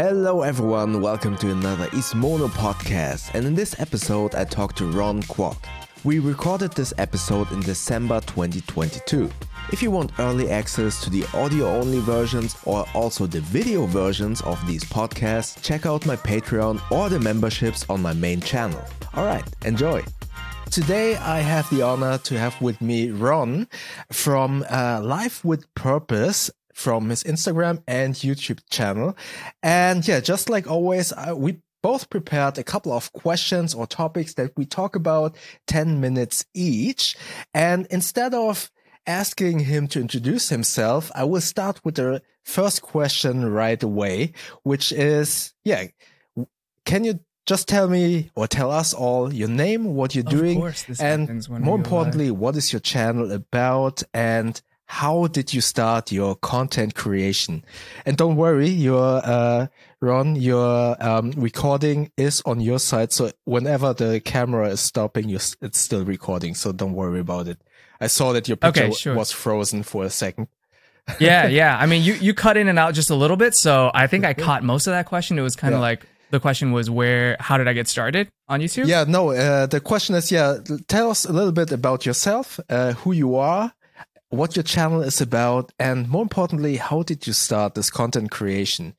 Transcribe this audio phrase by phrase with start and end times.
[0.00, 1.00] Hello, everyone.
[1.00, 3.34] Welcome to another Ismono podcast.
[3.34, 5.56] And in this episode, I talked to Ron Kwok.
[6.04, 9.28] We recorded this episode in December 2022.
[9.72, 14.40] If you want early access to the audio only versions or also the video versions
[14.42, 18.84] of these podcasts, check out my Patreon or the memberships on my main channel.
[19.16, 20.04] Alright, enjoy!
[20.70, 23.66] Today, I have the honor to have with me Ron
[24.12, 29.16] from uh, Life with Purpose from his Instagram and YouTube channel.
[29.64, 34.34] And yeah, just like always, uh, we both prepared a couple of questions or topics
[34.34, 37.16] that we talk about 10 minutes each.
[37.52, 38.70] And instead of
[39.08, 44.32] asking him to introduce himself, I will start with the first question right away,
[44.62, 45.86] which is, yeah,
[46.84, 50.58] can you just tell me or tell us all your name, what you're Of doing,
[50.60, 51.80] course, and more we go live.
[51.80, 54.60] importantly, what is your channel about and
[54.90, 57.62] how did you start your content creation?
[58.06, 59.66] And don't worry, your uh,
[60.00, 65.38] Ron, your um, recording is on your side, so whenever the camera is stopping, you
[65.60, 66.54] it's still recording.
[66.54, 67.58] So don't worry about it.
[68.00, 69.14] I saw that your picture Okay, sure.
[69.14, 70.48] was frozen for a second.
[71.20, 71.76] yeah, yeah.
[71.78, 74.24] I mean, you you cut in and out just a little bit, so I think
[74.24, 75.38] I caught most of that question.
[75.38, 75.82] It was kind of Yeah.
[75.90, 78.86] like the question was where, how did I get started on YouTube?
[78.86, 79.30] Yeah, no.
[79.30, 83.36] Uh, the question is, yeah, tell us a little bit about yourself, uh, who you
[83.36, 83.72] are,
[84.30, 88.94] what your channel is about, and more importantly, how did you start this content creation,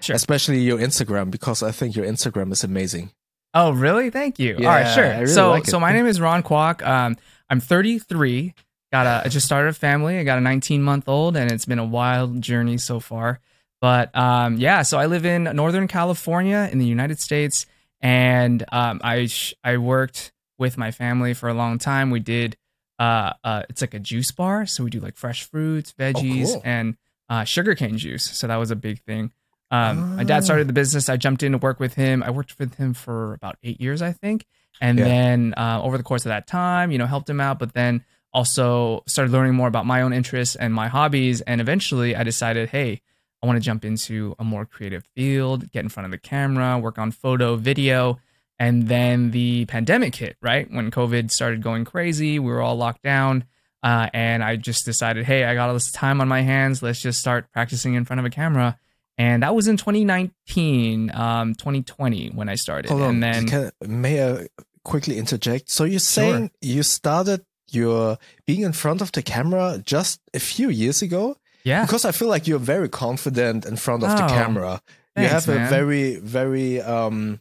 [0.00, 0.14] Sure.
[0.14, 3.10] especially your Instagram, because I think your Instagram is amazing.
[3.54, 4.10] Oh, really?
[4.10, 4.56] Thank you.
[4.58, 5.04] All right, sure.
[5.08, 6.86] Really so, like so my name is Ron Kwok.
[6.86, 7.16] Um,
[7.50, 8.54] I'm 33.
[8.92, 10.18] Got a, I just started a family.
[10.18, 13.40] I got a 19 month old, and it's been a wild journey so far.
[13.80, 17.64] But um, yeah, so I live in Northern California in the United States,
[18.00, 22.10] and um, I sh- I worked with my family for a long time.
[22.10, 22.56] We did
[22.98, 26.62] uh, uh, it's like a juice bar, so we do like fresh fruits, veggies, cool.
[26.64, 26.96] and
[27.28, 28.24] uh, sugarcane juice.
[28.24, 29.32] So that was a big thing.
[29.70, 30.24] Um, My Ah.
[30.24, 31.08] dad started the business.
[31.08, 32.22] I jumped in to work with him.
[32.22, 34.46] I worked with him for about eight years, I think.
[34.80, 35.04] And Yeah.
[35.04, 38.02] then uh, over the course of that time, you know, helped him out, but then
[38.32, 41.40] also started learning more about my own interests and my hobbies.
[41.42, 43.00] And eventually I decided, hey,
[43.42, 46.78] I want to jump into a more creative field, get in front of the camera,
[46.78, 48.18] work on photo, video.
[48.58, 50.68] And then the pandemic hit, right?
[50.70, 53.44] When COVID started going crazy, we were all locked down.
[53.82, 56.82] Uh, and I just decided, hey, I got all this time on my hands.
[56.82, 58.76] Let's just start practicing in front of a camera.
[59.16, 62.88] And that was in 2019, um, 2020 when I started.
[62.90, 64.48] Hold on, and then can, may I
[64.84, 65.70] quickly interject?
[65.70, 70.68] So you're saying you started your being in front of the camera just a few
[70.70, 71.36] years ago?
[71.64, 74.80] yeah, Because I feel like you're very confident in front of the Oh, camera.
[75.16, 77.40] you thanks, have a very, very um,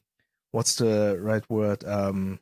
[0.58, 1.80] what's the right word?
[1.86, 2.40] Um,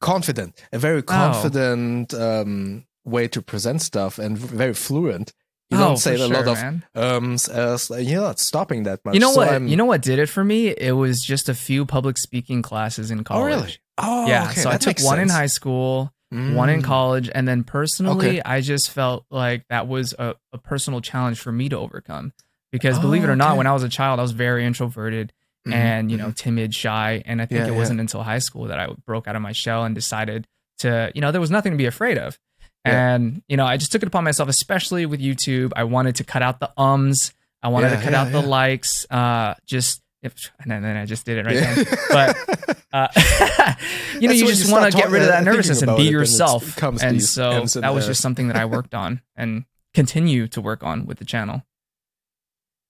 [0.00, 5.32] confident, a very confident um way to present stuff and very fluent.
[5.70, 6.84] You Oh, don't say for a lot of man.
[6.94, 9.14] ums as you're not stopping that much.
[9.14, 9.48] You know So what?
[9.48, 10.68] I'm- You know what did it for me?
[10.68, 13.46] It was just a few public speaking classes in Oh college.
[13.54, 13.74] really?
[13.98, 16.84] Oh yeah, okay, so I took one in high school, one in Mm.
[16.84, 18.42] college, and then personally, Okay.
[18.44, 22.32] I just felt like that was a, a personal challenge for me to overcome.
[22.72, 23.58] Because believe it Oh, or not, okay.
[23.58, 25.32] when I was a child, I was very introverted
[25.66, 26.36] Mhm, and you know mhm.
[26.36, 27.76] timid, shy, and I think Yeah, it yeah.
[27.78, 30.46] wasn't until high school that I broke out of my shell and decided
[30.78, 32.38] to, you know, there was nothing to be afraid of.
[32.84, 33.14] Yeah.
[33.14, 35.72] And you know, I just took it upon myself, especially with YouTube.
[35.74, 37.32] I wanted to cut out the ums.
[37.62, 39.06] I wanted to cut out the likes.
[39.10, 41.74] Uh, just if, and then, I just did it right Yeah.
[41.74, 41.86] then.
[42.10, 43.08] But uh,
[44.20, 46.80] you know, you just want to get rid of uh, that nervousness and be yourself.
[47.02, 51.06] and so that was just something that I worked on and continue to work on
[51.06, 51.62] with the channel.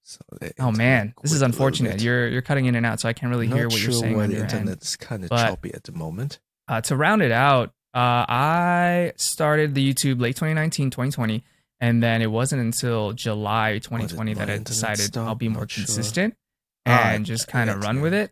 [0.09, 0.21] So
[0.61, 2.01] Oh man, this is unfortunate.
[2.01, 4.01] You're you're cutting in and out, so I can't really Not hear what sure you're
[4.01, 6.39] saying why on the your internet kind of choppy at the moment.
[6.69, 11.43] Uh, to round it out, uh, I started the YouTube late 2019, 2020,
[11.81, 15.27] and then it wasn't until July 2020 that I decided stop?
[15.27, 15.85] I'll be more Not sure.
[15.85, 16.35] consistent
[16.87, 18.31] Ah, and just kind of run with it.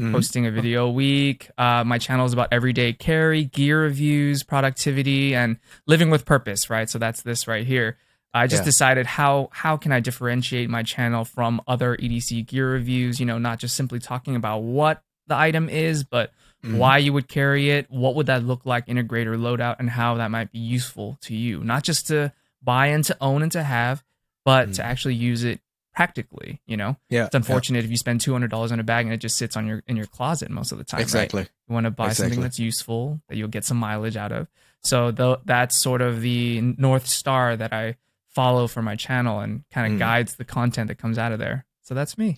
[0.00, 0.10] Mhm.
[0.10, 1.50] posting a video a week.
[1.58, 6.68] Uh, my channel is about everyday carry, gear reviews, productivity, and living with purpose.
[6.70, 7.96] Right, so that's this right here.
[8.34, 8.64] I just Yeah.
[8.66, 13.20] decided how how can I differentiate my channel from other EDC gear reviews.
[13.20, 16.32] You know, not just simply talking about what the item is, but
[16.64, 16.76] Mhm.
[16.78, 19.90] why you would carry it, what would that look like, in a or loadout, and
[19.90, 21.62] how that might be useful to you.
[21.64, 22.32] Not just to
[22.62, 24.02] buy and to own and to have,
[24.44, 24.84] but to Mhm.
[24.84, 25.60] actually use it
[25.94, 26.60] practically.
[26.66, 29.12] You know, Yeah, it's unfortunate if you spend two hundred dollars on a bag and
[29.14, 30.98] it just sits on your in your closet most of the time.
[30.98, 31.06] yeah, right?
[31.08, 31.42] exactly.
[31.68, 32.24] You want to buy Exactly.
[32.30, 34.48] something that's useful that you'll get some mileage out of.
[34.82, 37.96] So tho- that's sort of the north star that I
[38.34, 39.98] follow for my channel and kind of Mm.
[39.98, 41.64] guides the content that comes out of there.
[41.82, 42.36] So that's me.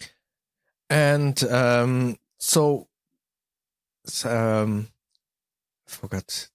[0.90, 2.88] And um, so,
[4.24, 4.88] um,
[5.86, 6.48] I forgot.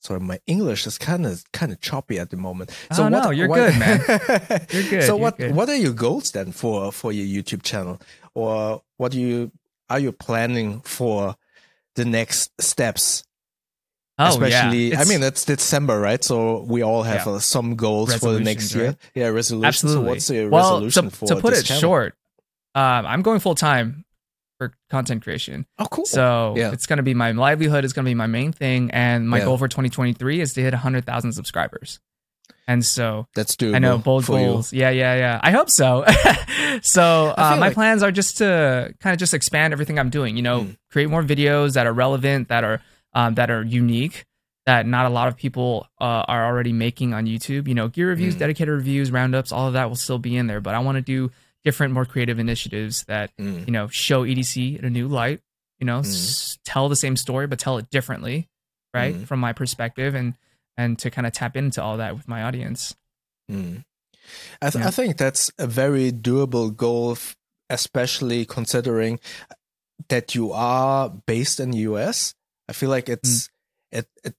[0.00, 2.70] sorry, my English is kind of kind of choppy at the moment.
[2.92, 4.00] So oh, no, you're what, good, man.
[4.70, 5.02] You're good.
[5.02, 5.54] So you're what good.
[5.54, 8.00] what are your goals then for for your YouTube channel,
[8.34, 9.50] or what do you
[9.90, 11.36] are you planning for
[11.96, 13.24] the next steps?
[14.18, 15.00] Oh, Especially, yeah.
[15.00, 16.24] I mean, it's December, right?
[16.24, 17.32] So we all have Yeah.
[17.34, 18.86] uh, some goals for the next year.
[18.86, 18.96] right?
[19.14, 19.66] Yeah, resolution.
[19.66, 20.04] absolutely.
[20.04, 21.80] So what's your well, resolution to, for to put it channel?
[21.82, 22.14] short,
[22.74, 24.04] um, I'm going full time
[24.56, 25.66] for content creation.
[25.78, 26.06] Oh, cool.
[26.06, 26.72] So Yeah.
[26.72, 29.40] it's going to be my livelihood It's going to be my main thing, and my
[29.40, 32.00] goal for 2023 is to hit 100,000 subscribers.
[32.68, 33.76] And so That's doable.
[33.76, 34.46] I know bold for you.
[34.46, 34.72] goals.
[34.72, 35.40] Yeah, yeah, yeah.
[35.42, 36.04] I hope so.
[36.82, 40.36] so uh, my like- plans are just to kind of just expand everything I'm doing.
[40.36, 40.76] You know, Mm.
[40.90, 42.80] create more videos that are relevant, that are
[43.16, 44.24] um, that are unique,
[44.66, 47.66] that not a lot of people uh, are already making on YouTube.
[47.66, 48.38] You know, gear reviews, Mm.
[48.40, 50.60] dedicated reviews, roundups, all of that will still be in there.
[50.60, 51.32] But I want to do
[51.64, 53.66] different, more creative initiatives that Mm.
[53.66, 55.40] you know show EDC in a new light.
[55.80, 56.06] You know, Mm.
[56.06, 58.48] s- tell the same story but tell it differently,
[58.94, 59.26] right, Mm.
[59.26, 60.34] from my perspective, and
[60.78, 62.94] and to kind of tap into all that with my audience.
[63.50, 63.84] Mm.
[64.60, 64.88] I, th- Yeah.
[64.88, 67.34] I think that's a very doable goal, f-
[67.70, 69.18] especially considering
[70.08, 72.34] that you are based in the US.
[72.68, 73.48] I feel like it's
[73.92, 74.34] it it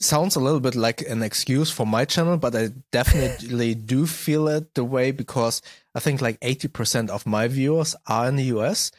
[0.00, 4.48] sounds a little bit like an excuse for my channel, but I definitely do feel
[4.48, 5.60] it the way because
[5.94, 8.90] I think like eighty percent of my viewers are in the US,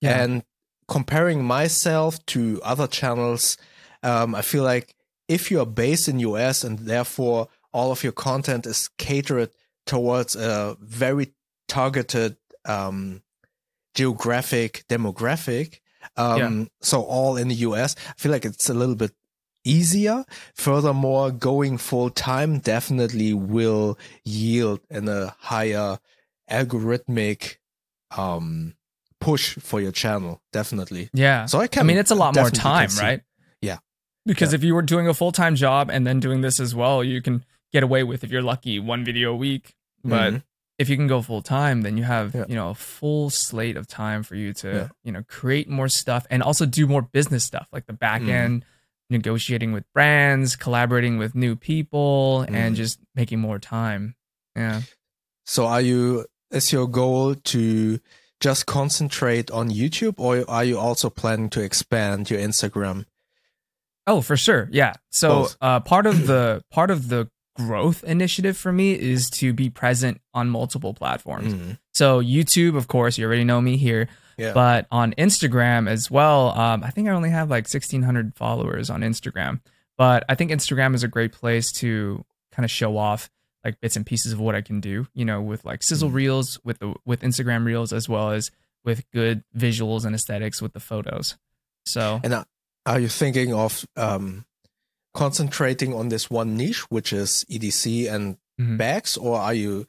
[0.00, 0.22] Yeah.
[0.22, 0.42] and
[0.88, 3.56] comparing myself to other channels,
[4.02, 4.94] um, I feel like
[5.28, 9.50] if you are based in US and therefore all of your content is catered
[9.84, 11.34] towards a very
[11.68, 13.22] targeted um,
[13.94, 15.80] geographic demographic,
[16.16, 19.12] um, so all in the US, I feel like it's a little bit
[19.64, 20.24] easier.
[20.54, 25.98] Furthermore, going full time definitely will yield in a higher
[26.50, 27.56] algorithmic
[28.16, 28.74] um,
[29.20, 30.40] push for your channel.
[30.52, 31.10] Definitely.
[31.12, 31.46] Yeah.
[31.46, 31.80] So I can.
[31.80, 33.20] I mean, it's a lot more time, right?
[33.60, 33.78] Yeah.
[34.24, 34.56] Because Yeah.
[34.56, 37.20] if you were doing a full time job and then doing this as well, you
[37.22, 39.74] can get away with, if you're lucky, one video a week.
[40.04, 40.42] But Mhm.
[40.78, 42.44] If you can go full time, then you have, Yeah.
[42.48, 44.88] you know, a full slate of time for you to, Yeah.
[45.04, 48.28] you know, create more stuff and also do more business stuff like the back Mhm.
[48.30, 48.64] end,
[49.08, 52.54] negotiating with brands, collaborating with new people, Mhm.
[52.54, 54.16] and just making more time.
[54.54, 54.82] Yeah.
[55.44, 57.98] So are you is your goal to
[58.40, 63.04] just concentrate on YouTube or are you also planning to expand your Instagram?
[64.06, 64.68] Oh, for sure.
[64.70, 64.92] Yeah.
[65.10, 69.70] So uh, part of the part of the growth initiative for me is to be
[69.70, 71.54] present on multiple platforms.
[71.54, 74.08] Mm, So YouTube, of course, you already know me here,
[74.38, 74.52] yeah.
[74.52, 76.50] but on Instagram as well.
[76.58, 79.60] Um, I think I only have like sixteen hundred followers on Instagram,
[79.96, 83.30] but I think Instagram is a great place to kind of show off
[83.64, 85.06] like bits and pieces of what I can do.
[85.14, 86.14] You know, with like sizzle Mhm.
[86.14, 88.50] reels, with the with Instagram reels, as well as
[88.84, 91.36] with good visuals and aesthetics with the photos.
[91.86, 92.46] So and are-
[92.84, 94.44] are you thinking of um,
[95.16, 98.78] concentrating on this one niche, which is EDC and Mhm.
[98.78, 99.86] bags, or are you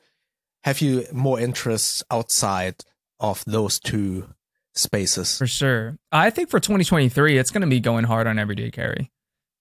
[0.64, 2.76] have you more interests outside
[3.20, 4.34] of those two
[4.76, 5.38] spaces?
[5.38, 5.98] For sure.
[6.12, 9.12] I think for 2023, it's going to be going hard on everyday carry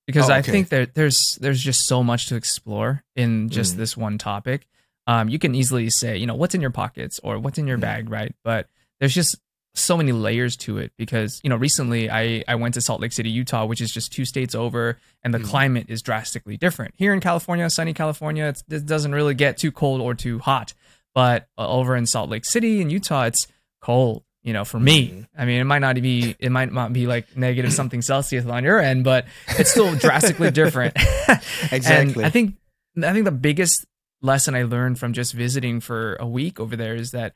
[0.07, 3.77] because Oh, I think that there's there's just so much to explore in just Mm.
[3.77, 4.67] this one topic.
[5.07, 7.79] Um, you can easily say, you know, what's in your pockets or what's in your
[7.79, 7.83] Mm.
[7.83, 8.35] bag, right?
[8.43, 9.37] But there's just
[9.79, 13.13] so many layers to it because you know recently I I went to Salt Lake
[13.13, 15.45] City, Utah, which is just two states over, and the Mm.
[15.45, 16.95] climate is drastically different.
[16.97, 20.73] Here in California, sunny California, it's, it doesn't really get too cold or too hot,
[21.15, 23.47] but uh, over in Salt Lake City in Utah, it's
[23.83, 24.23] cold.
[24.43, 25.27] You know, for me, Mhm.
[25.37, 28.63] I mean, it might not be, it might not be like negative something Celsius on
[28.65, 29.27] your end, but
[29.59, 30.97] it's still drastically different.
[31.73, 32.15] Exactly.
[32.23, 32.55] And I think,
[33.03, 33.85] I think the biggest
[34.23, 37.35] lesson I learned from just visiting for a week over there is that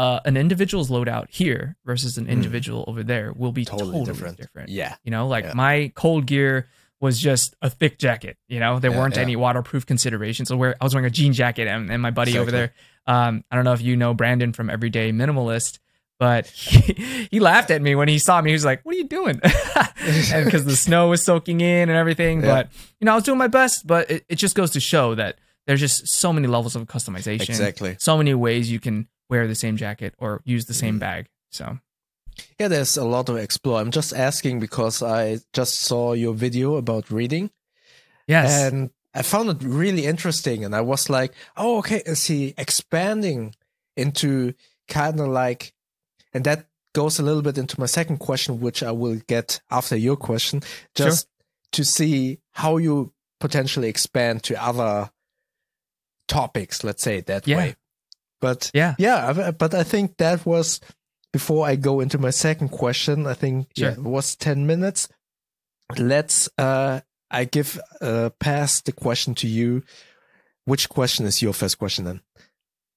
[0.00, 2.30] uh, an individual's loadout here versus an Mm.
[2.36, 4.36] individual over there will be Totally totally, different.
[4.38, 4.68] different.
[4.70, 4.94] Yeah.
[5.04, 5.52] You know, like Yeah.
[5.54, 6.68] my cold gear
[7.00, 8.36] was just a thick jacket.
[8.48, 9.22] You know, there Yeah, weren't yeah.
[9.22, 10.48] any waterproof considerations.
[10.48, 12.72] So where I was wearing a jean jacket, and, and my buddy over there,
[13.06, 15.78] um, I don't know if you know Brandon from Everyday Minimalist,
[16.18, 18.50] but he, he laughed at me when he saw me.
[18.50, 19.40] He was like, "What are you doing?"
[20.32, 22.40] and because the snow was soaking in and everything.
[22.42, 22.46] Yeah.
[22.54, 23.86] But you know, I was doing my best.
[23.86, 27.48] But it, it just goes to show that there's just so many levels of customization.
[27.48, 27.96] Exactly.
[27.98, 31.00] So many ways you can wear the same jacket or use the same Mhm.
[31.00, 31.26] bag.
[31.50, 31.78] So
[32.58, 33.80] Yeah, there's a lot to explore.
[33.80, 37.50] I'm just asking because I just saw your video about reading.
[38.26, 40.64] yes, and I found it really interesting.
[40.64, 43.54] And I was like, oh, okay, is he expanding
[43.96, 44.54] into
[44.88, 45.72] kind of like,
[46.32, 49.96] and that goes a little bit into my second question, which I will get after
[49.96, 50.62] your question,
[50.94, 51.26] just
[51.72, 55.10] to see how you potentially expand to other
[56.28, 57.56] topics, let's say that Yeah.
[57.56, 57.76] way.
[58.40, 60.80] But yeah, yeah, but I think that was
[61.32, 63.26] before I go into my second question.
[63.26, 65.08] I think yeah, it was ten minutes.
[65.98, 69.82] Let's uh I give uh, pass the question to you.
[70.64, 72.20] Which question is your first question then?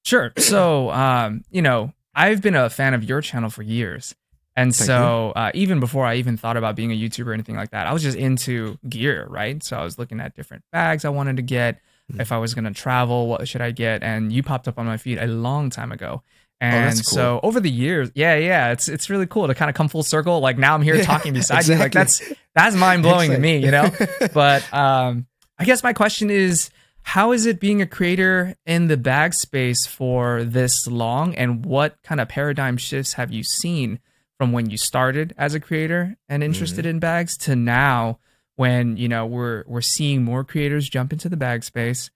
[0.04, 0.32] Sure.
[0.38, 4.14] So, um, you know, I've been a fan of your channel for years.
[4.56, 7.56] And Thank so, uh, even before I even thought about being a YouTuber or anything
[7.56, 9.62] like that, I was just into gear, right?
[9.64, 11.80] So, I was looking at different bags I wanted to get.
[12.12, 12.20] Mhm.
[12.20, 14.02] If I was going to travel, what should I get?
[14.02, 16.22] And you popped up on my feed a long time ago.
[16.60, 19.68] And Oh, that's so, over the years, yeah, yeah, it's it's really cool to kind
[19.68, 20.40] of come full circle.
[20.40, 21.74] Like now I'm here Yeah, talking beside you.
[21.76, 22.22] Like that's
[22.54, 23.90] that's mind blowing to me, you know?
[24.32, 25.26] but um,
[25.58, 26.70] I guess my question is,
[27.02, 31.96] how is it being a creator in the bag space for this long, and what
[32.02, 33.98] kind of paradigm shifts have you seen
[34.38, 38.18] from when you started as a creator and interested in bags to now,
[38.56, 42.10] when you know we're we're seeing more creators jump into the bag space,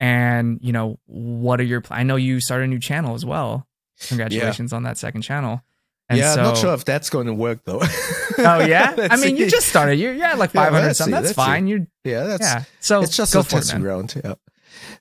[0.00, 1.80] and you know what are your?
[1.80, 3.66] pl- I know you started a new channel as well.
[4.08, 5.62] Congratulations on that second channel.
[6.08, 7.82] And yeah, so, I'm not sure if that's going to work though.
[8.36, 9.94] Oh yeah, I mean you just started.
[9.96, 11.12] You're you're at like 500 let's something.
[11.12, 11.34] That's see.
[11.34, 11.68] fine.
[11.68, 12.64] You're yeah, that's yeah.
[12.80, 14.20] So it's just go a for testing round.
[14.22, 14.34] Yeah.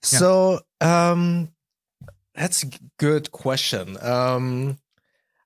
[0.04, 1.50] So um,
[2.36, 2.68] that's a
[3.00, 3.98] good question.
[4.02, 4.78] Um,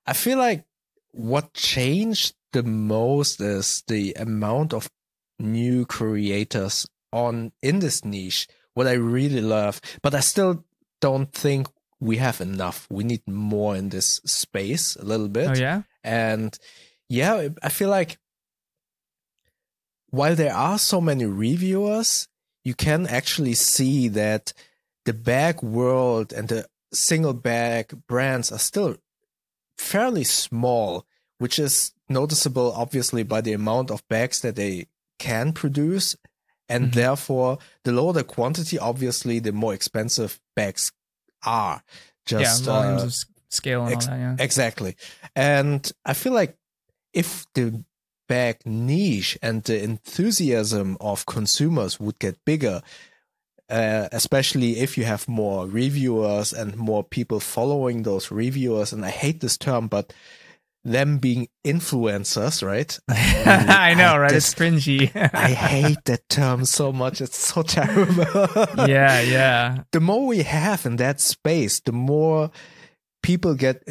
[0.06, 0.66] I feel like
[1.12, 4.90] what changed the most is the amount of
[5.38, 8.48] new creators on in this niche.
[8.74, 10.64] What I really love, but I still
[11.00, 11.66] don't think
[12.00, 12.86] we have enough.
[12.90, 15.48] We need more in this space a little bit.
[15.48, 15.82] Oh yeah.
[16.04, 16.56] And
[17.08, 18.18] yeah, I feel like
[20.10, 22.28] while there are so many reviewers,
[22.64, 24.52] you can actually see that
[25.04, 28.96] the bag world and the single bag brands are still
[29.76, 31.06] fairly small,
[31.38, 34.86] which is noticeable obviously by the amount of bags that they
[35.18, 36.16] can produce.
[36.68, 36.94] And Mhm.
[36.94, 40.92] therefore, the lower the quantity, obviously, the more expensive bags
[41.44, 41.82] are.
[42.26, 43.14] Just yeah, volumes uh, of
[43.48, 44.18] scale and ex- all that.
[44.20, 44.36] Yeah.
[44.38, 44.96] Exactly.
[45.34, 46.56] And I feel like
[47.14, 47.84] if the
[48.28, 52.82] bag niche and the enthusiasm of consumers would get bigger,
[53.70, 59.10] uh, especially if you have more reviewers and more people following those reviewers, and I
[59.10, 60.12] hate this term, but
[60.90, 62.98] them being influencers, right?
[63.08, 64.32] I know, right?
[64.32, 65.10] it's cringy.
[65.34, 67.20] I hate that term so much.
[67.20, 68.24] It's so terrible.
[68.88, 69.82] yeah, yeah.
[69.92, 72.50] the more we have in that space, the more
[73.22, 73.82] people get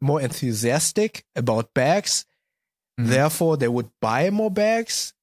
[0.00, 2.24] more enthusiastic about bags.
[3.00, 3.06] Mhm.
[3.08, 5.14] Therefore, they would buy more bags.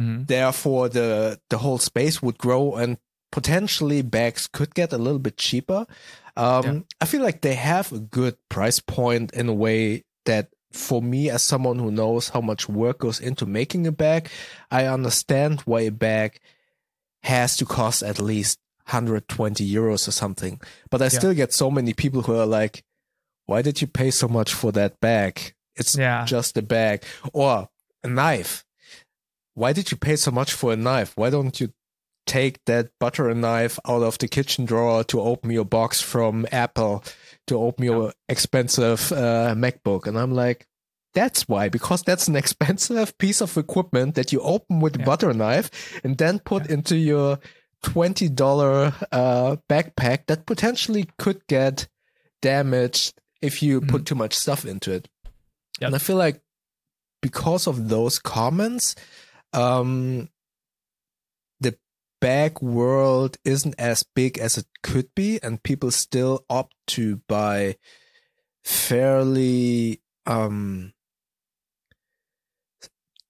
[0.00, 0.26] Mhm.
[0.26, 2.98] Therefore, the the whole space would grow, and
[3.32, 5.86] potentially bags could get a little bit cheaper.
[6.36, 6.80] Um, Yeah.
[7.00, 10.48] I feel like they have a good price point in a way that.
[10.72, 14.28] For me, as someone who knows how much work goes into making a bag,
[14.72, 16.40] I understand why a bag
[17.22, 20.60] has to cost at least 120 euros or something.
[20.90, 21.08] But I Yeah.
[21.10, 22.82] still get so many people who are like,
[23.46, 25.54] why did you pay so much for that bag?
[25.76, 26.24] It's Yeah.
[26.24, 27.04] just a bag.
[27.32, 27.68] Or
[28.02, 28.64] a knife.
[29.54, 31.12] Why did you pay so much for a knife?
[31.14, 31.72] Why don't you
[32.26, 37.04] take that butter knife out of the kitchen drawer to open your box from Apple,
[37.46, 40.06] to open your expensive uh, MacBook?
[40.06, 40.66] And I'm like,
[41.14, 45.04] that's why, because that's an expensive piece of equipment that you open with a Yeah.
[45.04, 47.38] butter knife and then put into your
[47.84, 51.86] $20 uh, backpack that potentially could get
[52.42, 55.08] damaged if you put too much stuff into it.
[55.80, 55.88] Yep.
[55.88, 56.40] And I feel like
[57.22, 58.94] because of those comments,
[59.52, 60.28] um,
[62.24, 67.76] bag world isn't as big as it could be, and people still opt to buy
[68.64, 70.94] fairly um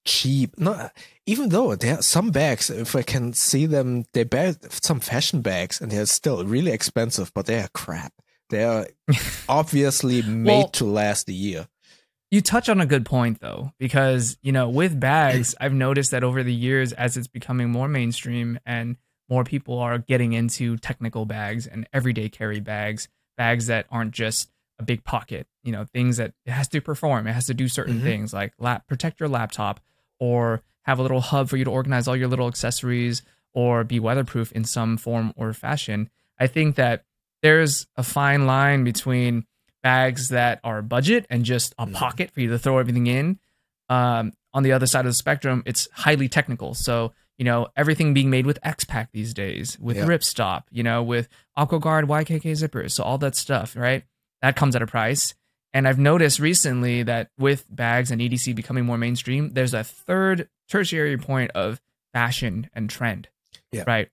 [0.04, 0.56] cheap.
[0.58, 0.92] Not
[1.26, 5.40] even though there are some bags if i can see them they buy some fashion
[5.40, 8.12] bags and they're still really expensive but they are crap.
[8.50, 8.86] They are
[9.48, 11.66] obviously made Well- to last a year
[12.34, 16.24] You touch on a good point though, because you know, with bags, I've noticed that
[16.24, 18.96] over the years, as it's becoming more mainstream and
[19.30, 24.50] more people are getting into technical bags and everyday carry bags, bags that aren't just
[24.80, 27.68] a big pocket, you know, things that it has to perform, it has to do
[27.68, 28.02] certain Mhm.
[28.02, 29.78] things like lap, protect your laptop
[30.18, 33.22] or have a little hub for you to organize all your little accessories
[33.52, 36.10] or be weatherproof in some form or fashion.
[36.40, 37.04] I think that
[37.42, 39.46] there's a fine line between
[39.84, 41.92] bags that are budget and just a Mhm.
[41.92, 43.38] pocket for you to throw everything in.
[43.88, 46.74] Um, on the other side of the spectrum, it's highly technical.
[46.74, 50.04] So, you know, everything being made with X-Pack these days, with Yeah.
[50.06, 52.92] ripstop, you know, with AquaGuard YKK zippers.
[52.92, 54.04] So all that stuff, right?
[54.40, 55.34] That comes at a price.
[55.74, 60.48] And I've noticed recently that with bags and EDC becoming more mainstream, there's a third
[60.68, 61.80] tertiary point of
[62.12, 63.28] fashion and trend.
[63.72, 63.84] Yeah.
[63.86, 64.08] Right.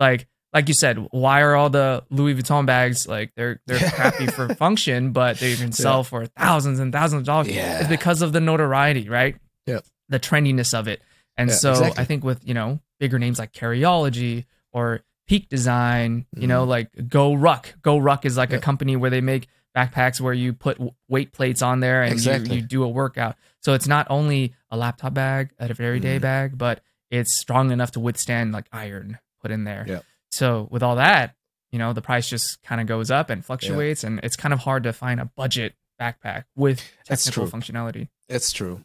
[0.00, 3.90] Like like you said, why are all the Louis Vuitton bags like they're they're Yeah.
[3.98, 7.48] crappy for function, but they can sell for thousands and thousands of dollars?
[7.48, 7.80] Yeah.
[7.80, 9.36] It's because of the notoriety, right?
[9.66, 9.80] Yeah.
[10.08, 11.02] The trendiness of it.
[11.36, 12.00] And Yeah, so exactly.
[12.00, 16.92] I think with, you know, bigger names like Carryology or Peak Design, you know, like
[16.92, 17.80] GORUCK.
[17.82, 18.54] Go Ruck is like Mm-hmm.
[18.54, 18.58] Yeah.
[18.58, 22.54] a company where they make backpacks where you put weight plates on there and Exactly.
[22.56, 23.34] you, you do a workout.
[23.60, 26.22] So it's not only a laptop bag, a everyday Mhm.
[26.22, 26.80] bag, but
[27.10, 29.84] it's strong enough to withstand like iron put in there.
[29.88, 30.00] Yeah.
[30.34, 31.34] So with all that,
[31.70, 34.60] you know, the price just kind of goes up and fluctuates, and it's kind of
[34.60, 37.60] hard to find a budget backpack with That's technical true.
[37.60, 38.08] functionality.
[38.28, 38.84] It's true.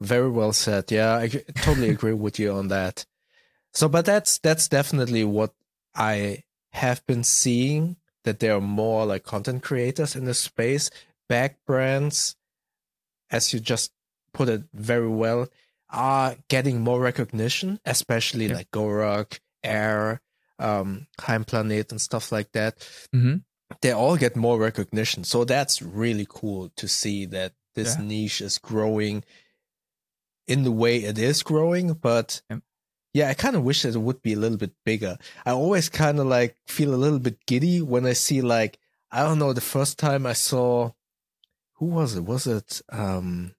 [0.00, 0.90] Very well said.
[0.90, 3.04] Yeah, I totally agree with you on that.
[3.74, 5.52] So, but that's that's definitely what
[5.94, 10.90] I have been seeing that there are more like content creators in this space,
[11.28, 12.36] back brands,
[13.30, 13.92] as you just
[14.32, 15.48] put it very well,
[15.90, 18.56] are getting more recognition, especially Yeah.
[18.56, 20.20] like GORUCK, Aer,
[20.58, 22.74] um, Heimplanet, and stuff like that
[23.12, 23.36] hmm
[23.80, 25.24] they all get more recognition.
[25.24, 28.04] So that's really cool to see that this Yeah.
[28.04, 29.24] niche is growing
[30.46, 31.94] in the way it is growing.
[31.94, 32.60] But Yep.
[33.14, 35.16] yeah, I kind of wish that it would be a little bit bigger.
[35.46, 38.78] I always kind of like feel a little bit giddy when I see like,
[39.10, 40.90] I don't know, the first time I saw,
[41.76, 42.24] who was it?
[42.24, 43.54] Was it, um,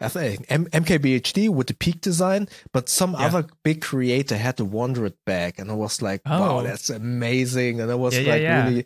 [0.00, 3.26] I think M- MKBHD with the peak design, but some Yeah.
[3.26, 6.62] other big creator had the WANDRD back, and I was like, "Wow, Oh.
[6.62, 8.64] that's amazing!" And I was Yeah, yeah, like, yeah.
[8.68, 8.84] really,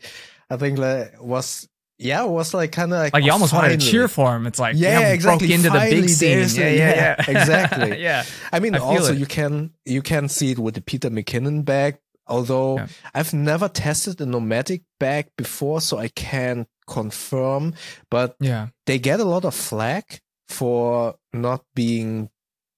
[0.50, 1.66] I think like was
[2.02, 4.34] yeah, it was like kind of like Like you oh, almost wanted to cheer for
[4.34, 4.46] him.
[4.46, 5.48] It's like Yeah, damn, exactly.
[5.48, 6.38] broke into the big scene.
[6.38, 7.24] Yeah, yeah, yeah, yeah.
[7.40, 8.00] exactly.
[8.00, 8.24] yeah.
[8.52, 9.18] I mean, I also it.
[9.18, 11.98] you can you can see it with the Peter McKinnon bag.
[12.26, 12.86] Although Yeah.
[13.12, 17.74] I've never tested a Nomatic bag before, so I can't confirm.
[18.10, 18.68] But Yeah.
[18.86, 22.30] they get a lot of flack for not being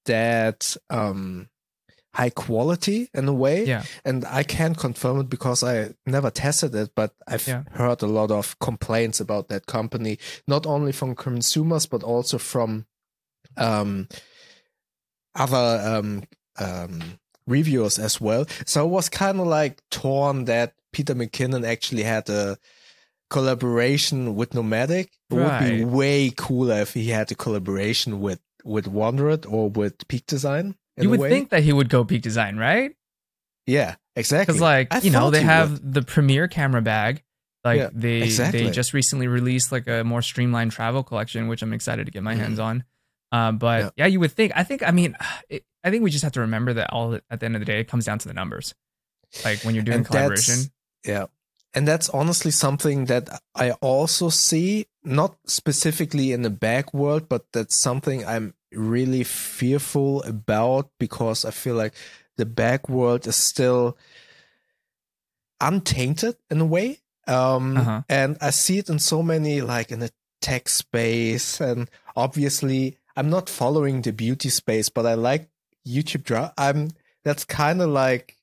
[0.05, 1.49] that um
[2.13, 3.83] high quality in a way Yeah.
[4.05, 7.63] and i can't confirm it because i never tested it but i've Yeah.
[7.71, 12.85] heard a lot of complaints about that company not only from consumers but also from
[13.57, 14.07] um
[15.35, 16.23] other um
[16.59, 22.03] um reviewers as well so i was kind of like torn that peter mckinnon actually
[22.03, 22.57] had a
[23.33, 28.85] collaboration with Nomatic it would be way cooler if he had a collaboration with with
[28.85, 32.95] WANDRD or with peak design You would think that he would go peak design, right?
[33.65, 35.93] yeah exactly Because like I you know they he have would.
[35.93, 37.23] the premier camera bag.
[37.63, 38.63] Like Yeah, they exactly.
[38.63, 42.21] they just recently released like a more streamlined travel collection, which I'm excited to get
[42.23, 42.63] my hands Mhm.
[42.65, 42.83] on.
[43.31, 43.89] Uh, but Yeah.
[44.03, 44.05] yeah.
[44.07, 44.51] you would think.
[44.55, 44.83] I think.
[44.83, 45.15] I mean,
[45.49, 47.65] it, I think we just have to remember that all at the end of the
[47.65, 48.75] day, it comes down to the numbers.
[49.45, 50.71] Like when you're doing And collaboration.
[51.05, 51.25] Yeah.
[51.75, 57.51] And that's honestly something that I also see, not specifically in the back world, but
[57.51, 61.93] that's something I'm really fearful about because I feel like
[62.37, 63.97] the back world is still
[65.59, 66.99] untainted in a way.
[67.27, 68.01] Um, Uh-huh.
[68.09, 71.61] And I see it in so many, like in the tech space.
[71.61, 75.49] And obviously, I'm not following the beauty space, but I like
[75.87, 76.53] YouTube drama.
[76.57, 76.89] I'm,
[77.23, 78.37] that's kind of like,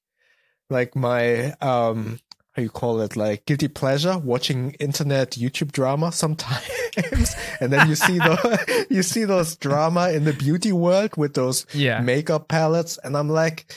[0.70, 2.18] like my, um,
[2.60, 7.34] how you call it, like guilty pleasure, watching internet YouTube drama sometimes.
[7.60, 11.66] and then you see the, you see those drama in the beauty world with those
[11.72, 12.00] Yeah.
[12.00, 12.98] makeup palettes.
[13.02, 13.72] And I'm like,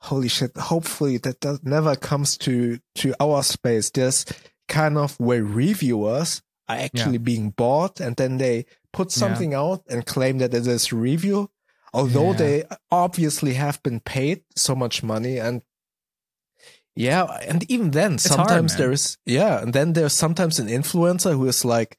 [0.00, 3.90] holy shit, hopefully that, that never comes to, to our space.
[3.90, 4.24] this
[4.66, 9.20] kind of where reviewers are actually being bought and then they put Yeah.
[9.20, 11.50] something out and claim that it is review.
[11.92, 12.36] Although Yeah.
[12.38, 15.60] they obviously have been paid so much money and
[16.96, 18.78] yeah, and even then, hard, sometimes man.
[18.78, 21.98] there is, yeah, and then there's sometimes an influencer who is like,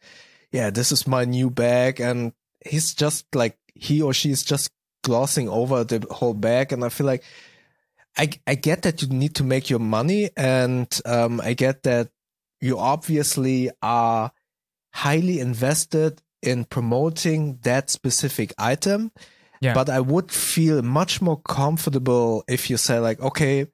[0.52, 2.34] yeah, this is my new bag, and
[2.66, 4.72] he's just like, he or she is just
[5.04, 7.24] glossing over the whole bag, and I feel like,
[8.18, 12.10] I I get that you need to make your money, and um, I get that
[12.62, 14.32] you obviously are
[14.94, 19.12] highly invested in promoting that specific item,
[19.60, 19.74] Yeah.
[19.74, 23.68] but I would feel much more comfortable if you say like, okay,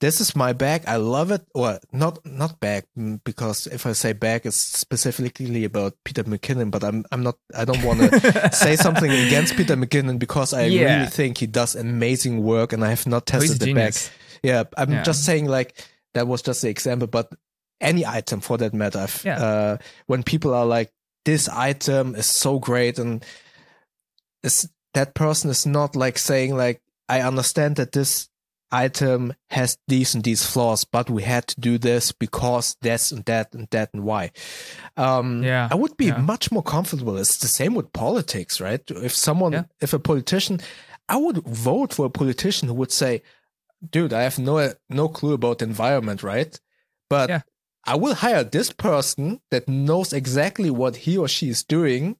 [0.00, 0.84] this is my bag.
[0.86, 1.46] I love it.
[1.54, 6.70] Or not, not bag, mm, because if I say bag, it's specifically about Peter McKinnon,
[6.70, 10.66] but I'm, I'm not, I don't want to say something against Peter McKinnon because I
[10.66, 10.96] Yeah.
[10.98, 13.94] really think he does amazing work and I have not he's tested the bag.
[14.42, 14.64] Yeah.
[14.76, 15.02] I'm Yeah.
[15.02, 15.82] just saying like,
[16.14, 17.30] that was just the example, but
[17.80, 19.38] any item for that matter, Yeah.
[19.42, 20.92] uh, when people are like,
[21.24, 23.24] this item is so great and
[24.42, 28.28] is that person is not like saying like I understand that this
[28.84, 33.24] item has these and these flaws, but we had to do this because this and
[33.24, 34.30] that and that and why.
[34.96, 36.18] Um, Yeah, I would be yeah.
[36.32, 37.16] much more comfortable.
[37.16, 38.82] It's the same with politics, right?
[38.90, 39.64] If someone, Yeah.
[39.80, 40.60] if a politician,
[41.08, 41.38] I would
[41.70, 43.22] vote for a politician who would say,
[43.94, 44.54] "Dude, I have no
[44.88, 46.60] no clue about the environment, right?
[47.08, 47.42] But Yeah.
[47.84, 52.16] I will hire this person that knows exactly what he or she is doing."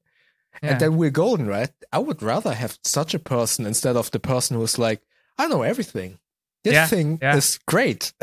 [0.62, 0.70] Yeah.
[0.70, 1.72] and then we're golden, right?
[1.92, 5.02] I would rather have such a person instead of the person who's like,
[5.36, 6.18] I know everything.
[6.66, 7.36] This Yeah, thing yeah.
[7.36, 8.12] is great.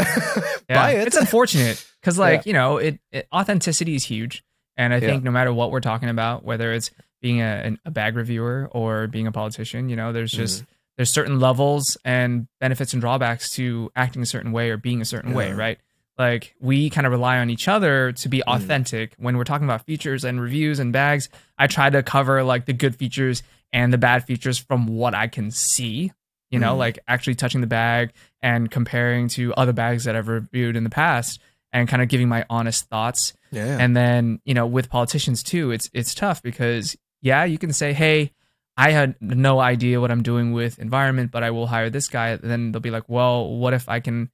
[0.69, 0.75] Yeah.
[0.75, 1.07] Buy it.
[1.07, 4.43] It's unfortunate because, like, you know, it, it authenticity is huge,
[4.77, 6.89] and I think no matter what we're talking about, whether it's
[7.21, 10.71] being a, an- a bag reviewer or being a politician, you know, there's just Mm-hmm.
[10.97, 15.05] there's certain levels and benefits and drawbacks to acting a certain way or being a
[15.05, 15.79] certain way, right?
[16.17, 18.55] Like we kind of rely on each other to be Mm.
[18.55, 21.27] authentic when we're talking about features and reviews and bags.
[21.57, 25.27] I try to cover like the good features and the bad features from what I
[25.27, 26.11] can see,
[26.53, 26.77] you know, Mm.
[26.85, 28.11] like actually touching the bag
[28.41, 31.41] and comparing to other bags that I've reviewed in the past
[31.73, 33.33] and kind of giving my honest thoughts.
[33.51, 33.77] yeah.
[33.79, 37.93] And then, you know, with politicians too, it's it's tough because yeah, you can say,
[37.93, 38.31] "Hey,
[38.77, 42.29] I had no idea what I'm doing with environment, but I will hire this guy."
[42.29, 44.29] And Then they'll be like, "Well, what if I can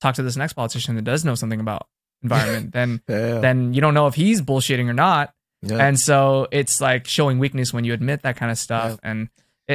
[0.00, 1.86] talk to this next politician that does know something about
[2.22, 3.38] environment?" then yeah.
[3.40, 5.32] then you don't know if he's bullshitting or not.
[5.62, 5.78] yeah.
[5.86, 8.98] And so it's like showing weakness when you admit that kind of stuff.
[9.02, 9.30] And it,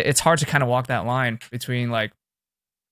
[0.05, 2.11] it's hard to kind of walk that line between like,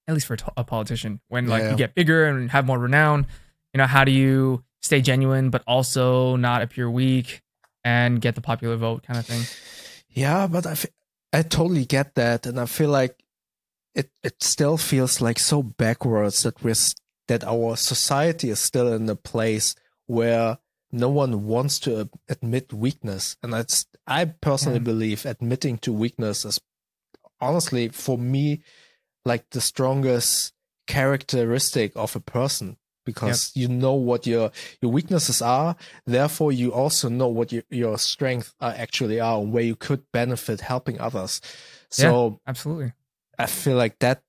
[0.07, 1.71] at least for a t- a politician, when like Yeah.
[1.71, 3.27] you get bigger and have more renown,
[3.73, 7.41] you know, how do you stay genuine but also not appear weak
[7.83, 9.43] and get the popular vote kind of thing?
[10.09, 10.85] Yeah, but I, f-
[11.33, 13.21] I totally get that, and I feel like
[13.93, 16.75] it it still feels like so backwards that we're
[17.27, 20.59] that our society is still in a place where
[20.91, 24.83] no one wants to uh, admit weakness, and that's I personally Yeah.
[24.91, 26.59] believe admitting to weakness is
[27.41, 28.61] honestly for me
[29.25, 30.53] like the strongest
[30.87, 35.75] characteristic of a person because you know what your your weaknesses are.
[36.05, 40.03] Therefore you also know what your, your strengths are actually are and where you could
[40.11, 41.41] benefit helping others.
[41.89, 42.93] So Absolutely.
[43.37, 44.21] i feel like that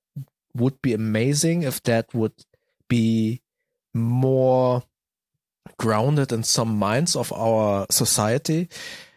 [0.55, 2.33] would be amazing if that would
[2.87, 3.41] be
[3.93, 4.83] more
[5.77, 8.69] grounded in some minds of our society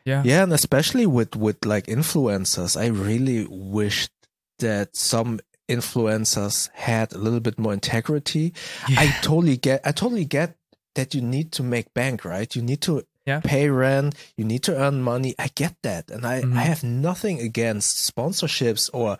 [0.04, 0.22] Yeah.
[0.24, 4.10] yeah and especially with with like influencers i really wished
[4.58, 8.52] that some influencers had a little bit more integrity
[8.88, 10.56] i totally get i totally get
[10.94, 13.40] that you need to make bank right you need to Yeah.
[13.44, 16.56] pay rent you need to earn money i get that and i Mhm.
[16.56, 19.18] i have nothing against sponsorships or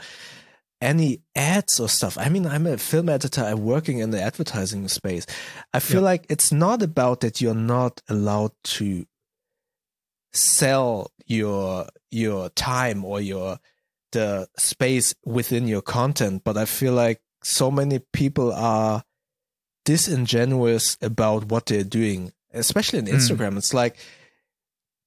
[0.81, 4.89] any ads or stuff i mean i'm a film editor i'm working in the advertising
[4.89, 5.27] space
[5.75, 6.07] i feel Yeah.
[6.13, 9.05] like it's not about that you're not allowed to
[10.33, 13.59] sell your your time or your
[14.13, 19.03] the space within your content but i feel like so many people are
[19.85, 23.15] disingenuous about what they're doing especially in Mm.
[23.15, 23.97] instagram it's like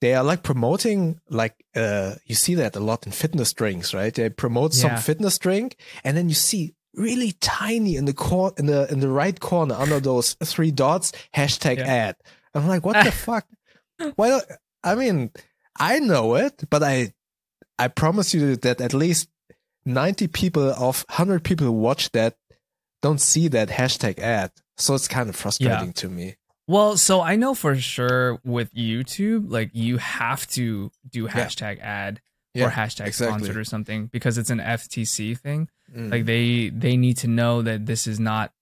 [0.02, 4.14] they are like promoting like uh you see that a lot in fitness drinks right
[4.14, 5.00] they promote some Yeah.
[5.00, 9.10] fitness drink and then you see really tiny in the cor- in the in the
[9.10, 11.94] right corner under those three dots hashtag Yeah.
[12.08, 12.16] ad
[12.54, 13.46] i'm like what the fuck
[14.16, 14.46] why don't,
[14.84, 15.32] i mean
[15.80, 17.14] i know it but i
[17.80, 19.30] i promise you that at least
[19.86, 22.36] 90 people of 100 people who watch that
[23.02, 26.36] don't see that hashtag ad so it's kind of frustrating to me
[26.68, 32.22] Well, so I know for sure with YouTube, like you have to do hashtag ad
[32.56, 33.40] or hashtag exactly.
[33.40, 35.70] sponsored or something because it's an FTC thing.
[35.94, 36.12] Mm.
[36.12, 38.54] Like they they need to know that this is not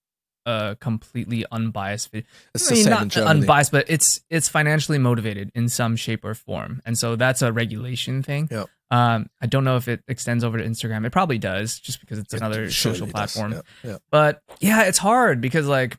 [0.46, 2.26] a completely unbiased video.
[2.54, 6.82] it's I mean, not unbiased, but it's it's financially motivated in some shape or form,
[6.84, 8.48] and so that's a regulation thing.
[8.50, 8.68] Yep.
[8.90, 11.06] Um, I don't know if it extends over to Instagram.
[11.06, 13.62] It probably does, just because it's It another social platform.
[14.10, 15.96] But yeah, it's hard because like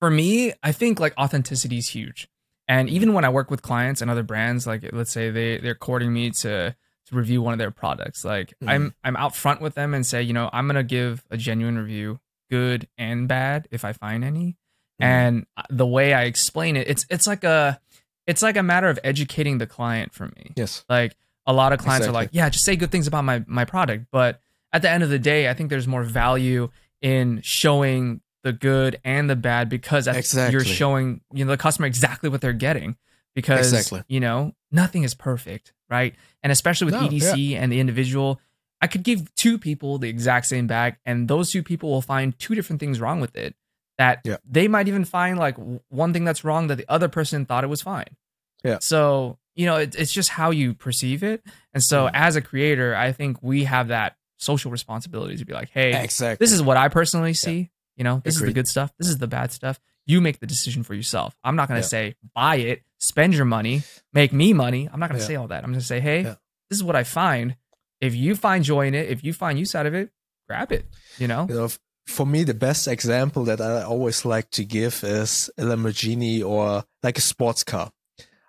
[0.00, 2.28] for me, I think like authenticity is huge.
[2.68, 5.74] And even when I work with clients and other brands, like let's say they they're
[5.76, 6.74] courting me to
[7.06, 8.68] to review one of their products, like Mhm.
[8.68, 11.78] I'm I'm out front with them and say, you know, I'm gonna give a genuine
[11.78, 12.18] review,
[12.52, 14.56] good and bad, if I find any.
[15.00, 15.04] Mhm.
[15.06, 17.80] And uh, the way I explain it, it's it's like a
[18.26, 20.52] it's like a matter of educating the client for me.
[20.54, 20.84] Yes.
[20.88, 23.64] Like a lot of clients are like, yeah, just say good things about my my
[23.64, 24.06] product.
[24.12, 24.40] But
[24.72, 29.00] at the end of the day, I think there's more value in showing the good
[29.04, 30.52] and the bad because Exactly.
[30.52, 32.96] you're showing you know the customer exactly what they're getting.
[33.34, 34.02] Because Exactly.
[34.08, 36.14] you know nothing is perfect, right?
[36.42, 38.38] And especially with No, EDC and the individual,
[38.82, 42.36] I could give two people the exact same bag, and those two people will find
[42.38, 43.54] two different things wrong with it.
[43.98, 44.38] That Yeah.
[44.44, 45.56] they might even find like
[45.88, 48.16] one thing that's wrong that the other person thought it was fine.
[48.64, 48.78] Yeah.
[48.80, 51.42] So you know, it, it's just how you perceive it.
[51.74, 52.10] And so, Mm.
[52.14, 56.42] as a creator, I think we have that social responsibility to be like, hey, Exactly.
[56.42, 57.70] this is what I personally see.
[57.98, 58.94] You know, this is the good stuff.
[58.98, 59.78] This is the bad stuff.
[60.06, 61.36] You make the decision for yourself.
[61.44, 61.88] I'm not going to Yeah.
[61.88, 63.82] say buy it, spend your money,
[64.14, 64.88] make me money.
[64.90, 65.28] I'm not going to Yeah.
[65.28, 65.64] say all that.
[65.64, 66.36] I'm going to say, hey, Yeah.
[66.70, 67.54] this is what I find.
[68.02, 70.10] If you find joy in it, if you find use out of it,
[70.48, 70.84] grab it.
[71.18, 71.68] You know, you know,
[72.06, 76.84] for me, the best example that I always like to give is a Lamborghini or
[77.02, 77.90] like a sports car.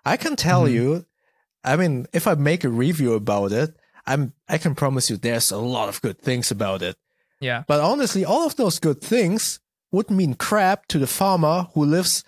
[0.04, 0.72] I can tell Mhm.
[0.72, 1.06] you,
[1.62, 3.74] I mean, if I make a review about it,
[4.06, 6.96] I'm I can promise you there's a lot of good things about it.
[7.40, 7.62] Yeah.
[7.68, 9.60] But honestly, all of those good things
[9.92, 12.24] would mean crap to the farmer who lives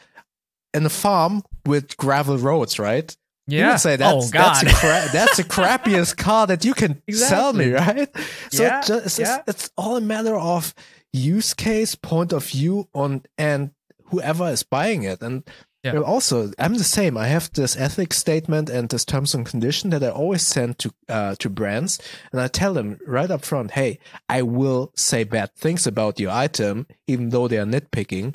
[0.73, 3.17] in a farm with gravel roads, right?
[3.47, 3.71] You Yeah.
[3.73, 4.33] would say that's oh God.
[4.33, 8.09] that's the cra- that's the crappiest car that you can sell me, right?
[8.51, 9.43] So Yeah, it's, just, it's, yeah.
[9.47, 10.75] it's all a matter of
[11.13, 13.71] use case, point of view on and
[14.07, 15.21] whoever is buying it.
[15.23, 15.45] And
[15.85, 16.01] Yeah.
[16.01, 17.17] also, I'm the same.
[17.17, 20.91] I have this ethics statement and this terms and condition that I always send to
[21.09, 22.01] uh, to brands,
[22.33, 26.33] and I tell them right up front, "Hey, I will say bad things about your
[26.33, 28.35] item, even though they are nitpicking,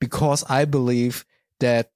[0.00, 1.24] because I believe
[1.60, 1.90] that."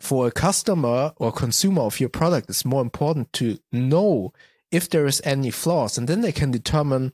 [0.00, 4.32] For a customer or consumer of your product, it's more important to know
[4.70, 7.12] if there is any flaws, and then they can determine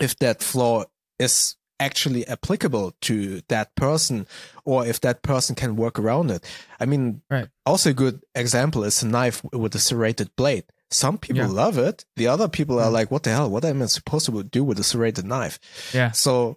[0.00, 0.84] if that flaw
[1.18, 4.26] is actually applicable to that person
[4.64, 6.44] or if that person can work around it.
[6.80, 7.48] I mean, Right.
[7.64, 10.64] also a good example is a knife with a serrated blade.
[10.90, 11.48] Some people Yeah.
[11.48, 12.04] love it.
[12.16, 12.92] The other people are Mm.
[12.94, 13.48] like, what the hell?
[13.48, 15.58] What am I supposed to do with a serrated knife?
[15.94, 16.10] yeah.
[16.10, 16.56] So,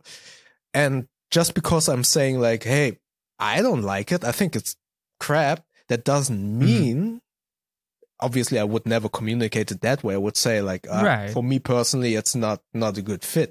[0.74, 2.98] and just because I'm saying like, hey,
[3.38, 4.76] I don't like it, I think it's
[5.26, 6.60] crap, that doesn't Mm-hmm.
[6.66, 7.22] mean,
[8.20, 10.14] obviously I would never communicate it that way.
[10.14, 11.32] I would say like, uh, Right.
[11.34, 13.50] for me personally, it's not, not a good fit,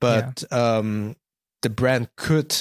[0.00, 1.16] but, um,
[1.62, 2.52] the brand could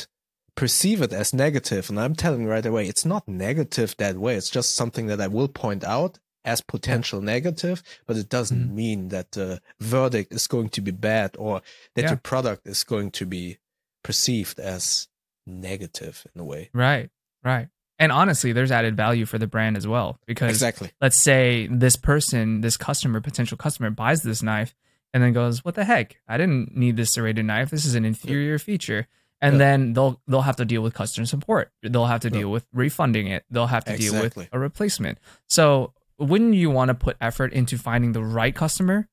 [0.55, 1.31] perceive it as.
[1.33, 4.35] And I'm telling right away, it's not negative that way.
[4.35, 8.73] It's just something that I will point out as potential negative, but it doesn't Mhm.
[8.81, 11.61] mean that the verdict is going to be bad or
[11.95, 12.09] that Yeah.
[12.11, 13.57] your product is going to be
[14.03, 15.07] perceived as
[15.45, 16.69] negative in a way.
[16.73, 17.09] Right.
[17.43, 17.69] Right.
[17.99, 20.91] And honestly, there's added value for the brand as well because Exactly.
[21.01, 24.73] let's say this person, this customer, potential customer buys this knife
[25.13, 26.17] and then goes, "What the heck?
[26.27, 27.69] I didn't need this serrated knife.
[27.71, 29.07] This is an inferior feature."
[29.41, 29.57] And Yeah.
[29.59, 31.71] then they'll they'll have to deal with customer support.
[31.83, 32.39] They'll have to Yeah.
[32.39, 33.43] deal with refunding it.
[33.49, 35.17] They'll have to deal with a replacement.
[35.47, 39.07] So, wouldn't you want to put effort into finding the right customer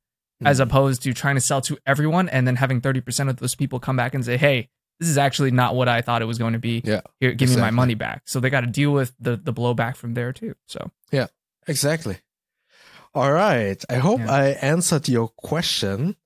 [0.45, 0.65] as Mhm.
[0.65, 3.97] opposed to trying to sell to everyone and then having 30% of those people come
[3.97, 4.69] back and say, "Hey,
[5.01, 6.83] this is actually not what I thought it was going to be.
[6.85, 9.53] Yeah, Here, give me my money back." So they got to deal with the the
[9.53, 10.55] blowback from there too.
[10.67, 11.27] So, yeah,
[11.69, 12.19] Exactly.
[13.15, 13.83] All right.
[13.89, 14.31] I hope Yeah.
[14.31, 16.17] I answered your question.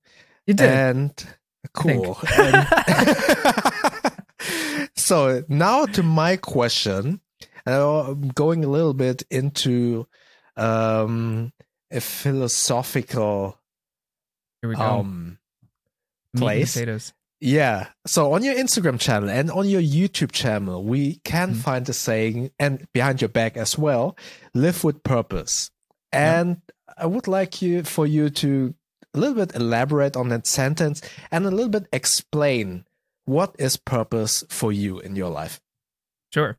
[0.45, 0.69] you did.
[0.69, 1.25] And
[1.73, 2.17] cool.
[2.37, 2.67] And-
[4.95, 7.21] so now to my question.
[7.65, 10.07] And I'm going a little bit into
[10.57, 11.53] um,
[11.91, 13.57] a philosophical
[14.61, 14.81] Here we go.
[14.81, 15.37] um,
[16.35, 16.73] place.
[16.73, 17.13] potatoes.
[17.43, 17.87] Yeah.
[18.05, 21.57] So on your Instagram channel and on your YouTube channel, we can Mhm.
[21.57, 24.15] find the saying and behind your back as well,
[24.53, 25.71] live with purpose.
[26.11, 26.61] And
[26.97, 28.75] I would like you for you to
[29.13, 31.01] a little bit elaborate on that sentence
[31.31, 32.85] and a little bit explain
[33.25, 35.59] what is purpose for you in your life.
[36.33, 36.57] Sure.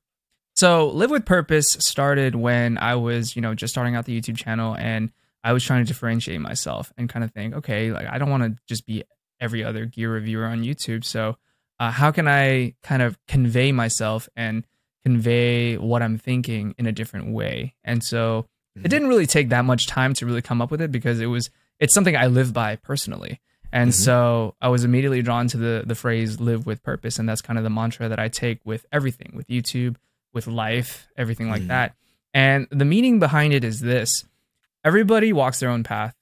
[0.55, 4.37] So, Live with Purpose started when I was, you know, just starting out the YouTube
[4.37, 5.11] channel and
[5.45, 8.43] I was trying to differentiate myself and kind of think, okay, like I don't want
[8.43, 9.05] to just be
[9.43, 11.05] every other gear reviewer on YouTube.
[11.05, 11.37] So,
[11.81, 14.65] uh, how can I kind of convey myself and
[15.05, 17.75] convey what I'm thinking in a different way?
[17.85, 18.47] And so,
[18.79, 18.85] Mhm.
[18.87, 21.27] it didn't really take that much time to really come up with it because it
[21.27, 21.51] was
[21.81, 23.41] it's something I live by personally.
[23.73, 23.95] And Mhm.
[23.95, 27.59] so I was immediately drawn to the the phrase live with purpose and that's kind
[27.59, 29.97] of the mantra that I take with everything, with YouTube,
[30.33, 31.69] with life, everything like Mhm.
[31.69, 31.95] that.
[32.33, 34.25] And the meaning behind it is this.
[34.85, 36.15] Everybody walks their own path.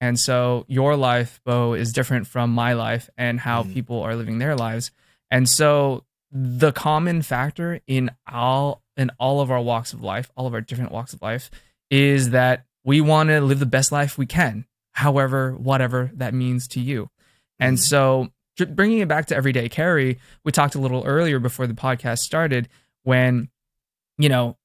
[0.00, 3.72] And so your life, Bo, is different from my life and how Mhm.
[3.74, 4.90] people are living their lives.
[5.30, 10.46] And so the common factor in all in all of our walks of life, all
[10.48, 11.50] of our different walks of life,
[11.88, 16.66] is that we want to live the best life we can, however, whatever that means
[16.66, 17.08] to you.
[17.60, 17.80] And Mhm.
[17.80, 18.32] so,
[18.70, 22.68] bringing it back to everyday carry, we talked a little earlier before the podcast started
[23.04, 23.50] when,
[24.16, 24.56] you know,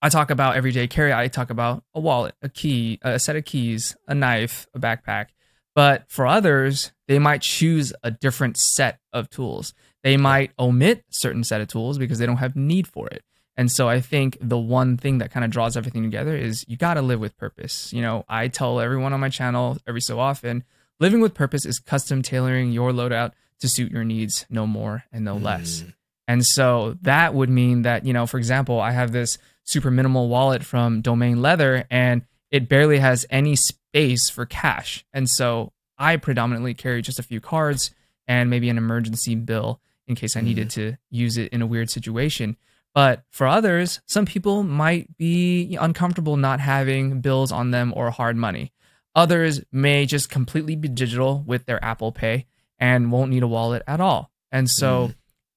[0.00, 3.44] I talk about everyday carry, I talk about a wallet, a key, a set of
[3.44, 5.28] keys, a knife, a backpack.
[5.74, 9.74] But for others, they might choose a different set of tools.
[10.02, 13.22] They might omit certain set of tools because they don't have need for it.
[13.56, 16.76] And so I think the one thing that kind of draws everything together is you
[16.76, 17.92] got to live with purpose.
[17.92, 20.62] You know, I tell everyone on my channel every so often,
[21.00, 25.24] living with purpose is custom tailoring your loadout to suit your needs, no more and
[25.24, 25.80] no less.
[25.80, 25.94] Mm.
[26.28, 30.28] And so that would mean that, you know, for example, I have this super minimal
[30.28, 35.04] wallet from Domain Leather and it barely has any space for cash.
[35.12, 37.90] And so I predominantly carry just a few cards
[38.26, 41.90] and maybe an emergency bill in case I needed to use it in a weird
[41.90, 42.56] situation.
[42.94, 48.36] But for others, some people might be uncomfortable not having bills on them or hard
[48.36, 48.72] money.
[49.14, 52.46] Others may just completely be digital with their Apple Pay
[52.78, 54.30] and won't need a wallet at all.
[54.50, 55.14] And so, Mm.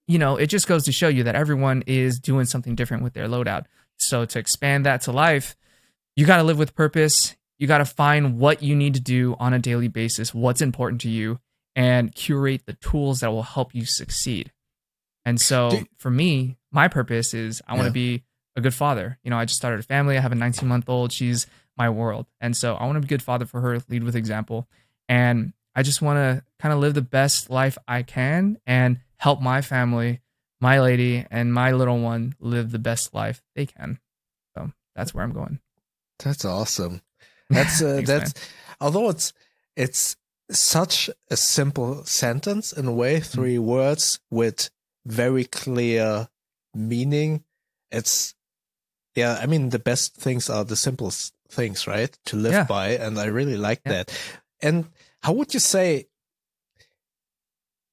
[0.08, 3.13] you know, it just goes to show you that everyone is doing something different with
[3.13, 3.65] their loadout.
[4.02, 5.56] So to expand that to life,
[6.16, 7.36] you got to live with purpose.
[7.58, 11.02] You got to find what you need to do on a daily basis, what's important
[11.02, 11.40] to you,
[11.76, 14.52] and curate the tools that will help you succeed.
[15.26, 18.24] And so for me, my purpose is I want to be
[18.56, 19.20] a good father.
[19.24, 20.18] You know, I just started a family.
[20.18, 21.12] I have a 19 month old.
[21.12, 21.46] She's
[21.78, 22.26] my world.
[22.40, 24.68] And so I want to be a good father for her, lead with example.
[25.08, 29.42] And I just want to kind of live the best life I can and help
[29.42, 30.22] my family,
[30.62, 34.00] my lady, and my little one live the best life they can.
[34.56, 35.60] So that's where I'm going.
[36.19, 37.02] That's awesome.
[37.50, 38.34] That's uh, Thanks, that's
[38.80, 39.34] although it's
[39.76, 40.15] it's
[40.52, 43.24] such a simple sentence in a way, Mm-hmm.
[43.41, 44.69] three words with
[45.06, 46.30] very clear
[46.74, 47.43] meaning.
[47.91, 48.36] It's
[49.15, 52.15] yeah, I mean the best things are the simplest things, right?
[52.26, 52.63] To live Yeah.
[52.65, 54.04] by, and I really like Yeah.
[54.04, 54.12] that.
[54.62, 54.86] And
[55.24, 56.06] how would you say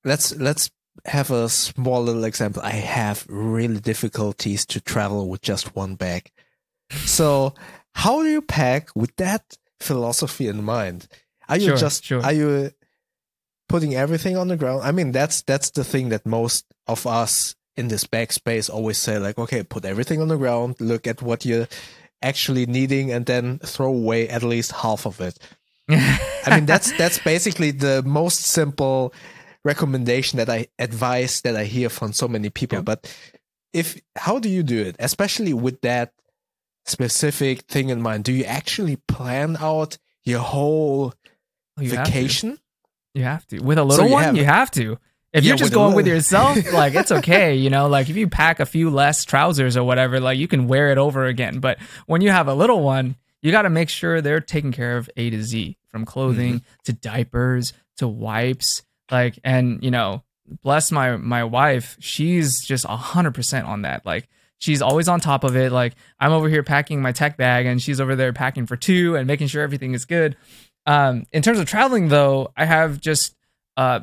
[0.04, 0.70] let's let's
[1.05, 2.63] have a small little example.
[2.63, 6.31] I have really difficulties to travel with just one bag.
[6.91, 7.55] So
[7.95, 11.09] how do you pack with that philosophy in mind?
[11.49, 12.23] Are you Sure, just sure.
[12.23, 12.71] are you
[13.69, 14.83] putting everything on the ground?
[14.85, 18.99] I mean that's that's the thing that most of us in this bag space always
[18.99, 21.69] say like, okay, put everything on the ground, look at what you're
[22.23, 25.39] actually needing and then throw away at least half of it.
[25.91, 29.13] I mean that's that's basically the most simple
[29.64, 32.79] recommendation that I advise that I hear from so many people.
[32.79, 32.83] Yeah.
[32.83, 33.14] But
[33.73, 36.12] if how do you do it, especially with that
[36.87, 38.25] specific thing in mind?
[38.25, 41.14] Do you actually plan out your whole
[41.79, 42.59] You have vacation?
[43.14, 43.59] You have to.
[43.61, 44.99] With a little you one, have- you have to.
[45.31, 48.16] If Yeah, you're just with going with yourself, like it's okay, you know, like if
[48.16, 51.61] you pack a few less trousers or whatever, like you can wear it over again.
[51.61, 54.97] But when you have a little one, you got to make sure they're taken care
[54.97, 56.83] of A to Z, from clothing Mm-hmm.
[56.85, 60.23] to diapers to wipes, like and you know,
[60.62, 64.05] bless my my wife, she's just a hundred percent on that.
[64.05, 65.73] Like she's always on top of it.
[65.73, 69.16] Like I'm over here packing my tech bag, and she's over there packing for two
[69.16, 70.37] and making sure everything is good.
[70.87, 73.37] Um, in terms of traveling, though, I have just
[73.77, 74.01] uh,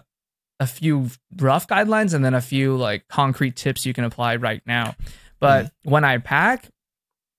[0.60, 4.62] a few rough guidelines and then a few like concrete tips you can apply right
[4.66, 4.96] now.
[5.40, 6.70] But when I pack,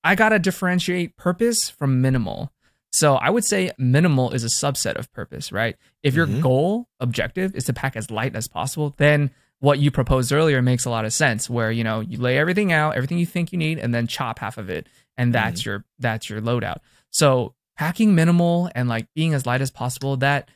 [0.03, 2.51] I gotta differentiate purpose from minimal.
[2.97, 5.75] So I would say minimal is a subset of purpose, right?
[6.03, 6.41] If your Mhm.
[6.41, 9.29] goal objective is to pack as light as possible, then
[9.59, 12.71] what you proposed earlier makes a lot of sense where you know you lay everything
[12.71, 14.85] out everything you think you need and then chop half of it
[15.17, 16.77] and that's your that's your loadout
[17.09, 20.47] so packing minimal and like being as light as possible that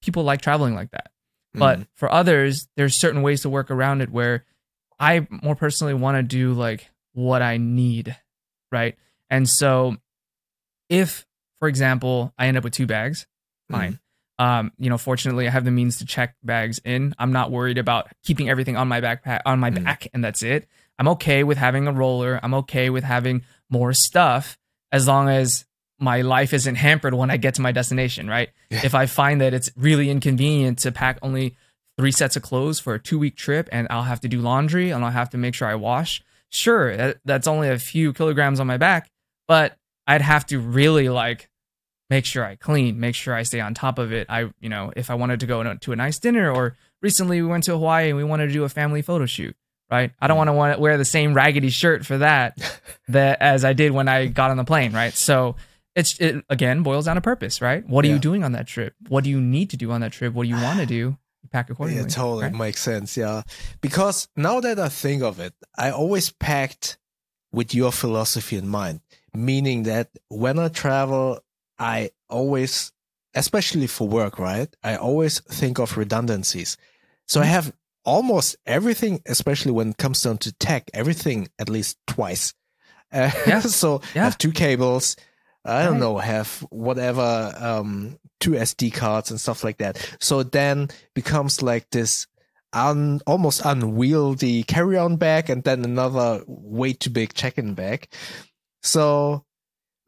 [0.00, 1.10] people like traveling like that
[1.52, 1.86] but Mm.
[1.96, 4.46] for others there's certain ways to work around it where
[4.98, 8.16] i more personally want to do like what i need
[8.72, 8.96] right
[9.28, 9.98] and so
[10.88, 11.26] if
[11.66, 13.26] for example i end up with two bags.
[13.70, 13.98] Fine.
[14.38, 17.12] Um you know fortunately i have the means to check bags in.
[17.18, 19.82] I'm not worried about keeping everything on my backpack on my Mm.
[19.84, 20.68] back and that's it.
[20.98, 22.38] I'm okay with having a roller.
[22.42, 24.56] I'm okay with having more stuff
[24.92, 25.64] as long as
[25.98, 28.50] my life isn't hampered when i get to my destination right?
[28.70, 28.82] Yeah.
[28.84, 31.56] if i find that it's really inconvenient to pack only
[31.98, 34.90] three sets of clothes for a two week trip and i'll have to do laundry
[34.90, 38.60] and i'll have to make sure i wash sure that, that's only a few kilograms
[38.60, 39.08] on my back
[39.48, 39.76] but
[40.06, 41.48] i'd have to really like
[42.10, 44.26] make sure I clean, make sure I stay on top of it.
[44.28, 47.48] I, you know, if I wanted to go to a nice dinner or recently we
[47.48, 49.56] went to Hawaii and we wanted to do a family photo shoot,
[49.90, 50.12] right?
[50.20, 52.56] I don't want to want to wear the same raggedy shirt for that
[53.08, 55.12] that as I did when I got on the plane, right?
[55.14, 55.56] So
[55.94, 57.86] it's it again boils down to purpose, right?
[57.88, 58.14] What are Yeah.
[58.14, 58.94] you doing on that trip?
[59.08, 60.32] What do you need to do on that trip?
[60.34, 61.16] What do you want to do?
[61.42, 62.02] You pack accordingly.
[62.02, 62.52] Yeah, totally right?
[62.54, 63.16] makes sense.
[63.16, 63.42] Yeah,
[63.80, 66.98] because now that I think of it, I always packed
[67.52, 69.00] with your philosophy in mind,
[69.32, 71.38] meaning that when I travel,
[71.78, 72.92] I always,
[73.34, 74.68] especially for work, right?
[74.82, 76.76] I always think of redundancies.
[77.26, 77.48] So I Mhm.
[77.50, 77.72] have
[78.04, 82.54] almost everything, especially when it comes down to tech, everything at least twice.
[83.12, 83.60] Uh, Yeah.
[83.60, 85.16] so I have two cables.
[85.64, 86.00] I don't Right.
[86.00, 89.98] know, have whatever, um, two SD cards and stuff like that.
[90.20, 92.26] So then becomes like this
[92.72, 98.06] un, almost unwieldy carry-on bag and then another way too big check-in bag.
[98.82, 99.44] So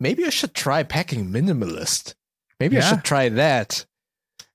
[0.01, 2.15] maybe I should try packing minimalist.
[2.61, 3.87] Maybe I should try that.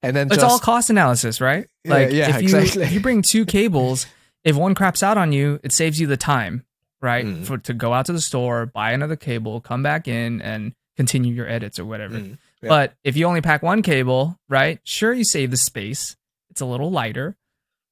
[0.02, 1.68] And then It's just all cost analysis, right?
[1.86, 2.84] Yeah, Like yeah, if you exactly.
[2.84, 4.06] if you bring two cables,
[4.44, 6.66] if one craps out on you, it saves you the time,
[7.02, 7.26] right?
[7.26, 7.46] Mm.
[7.46, 11.34] For to go out to the store, buy another cable, come back in and continue
[11.34, 12.16] your edits or whatever.
[12.16, 12.70] Mm, yeah.
[12.70, 14.80] But if you only pack one cable, right?
[14.84, 16.18] Sure you save the space.
[16.50, 17.38] It's a little lighter.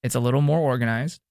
[0.03, 1.21] It's a little more organized.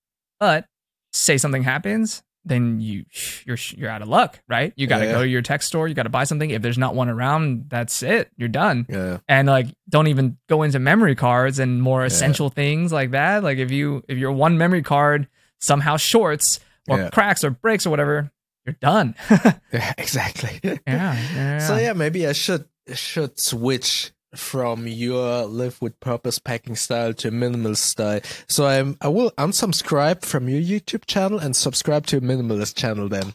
[0.41, 0.65] But
[1.13, 3.05] say something happens, then you
[3.45, 4.73] you're you're out of luck, right?
[4.77, 5.13] You got to Yeah.
[5.13, 6.51] go to your tech store, you got to buy something.
[6.51, 8.31] If there's not one around, that's it.
[8.37, 9.19] You're done yeah.
[9.29, 13.59] and like don't even go into memory cards and more essential things like that like
[13.59, 15.29] if you if your one memory card
[15.61, 17.11] somehow shorts or Yeah.
[17.11, 18.31] cracks or breaks or whatever
[18.67, 19.15] you're done.
[19.73, 20.61] Yeah, exactly.
[20.65, 21.59] yeah, yeah.
[21.59, 22.65] So yeah, maybe I should
[22.95, 28.21] should switch from your live with purpose packing style to minimalist style.
[28.49, 33.09] So I'm I will unsubscribe from your YouTube channel and subscribe to a minimalist channel
[33.09, 33.35] then.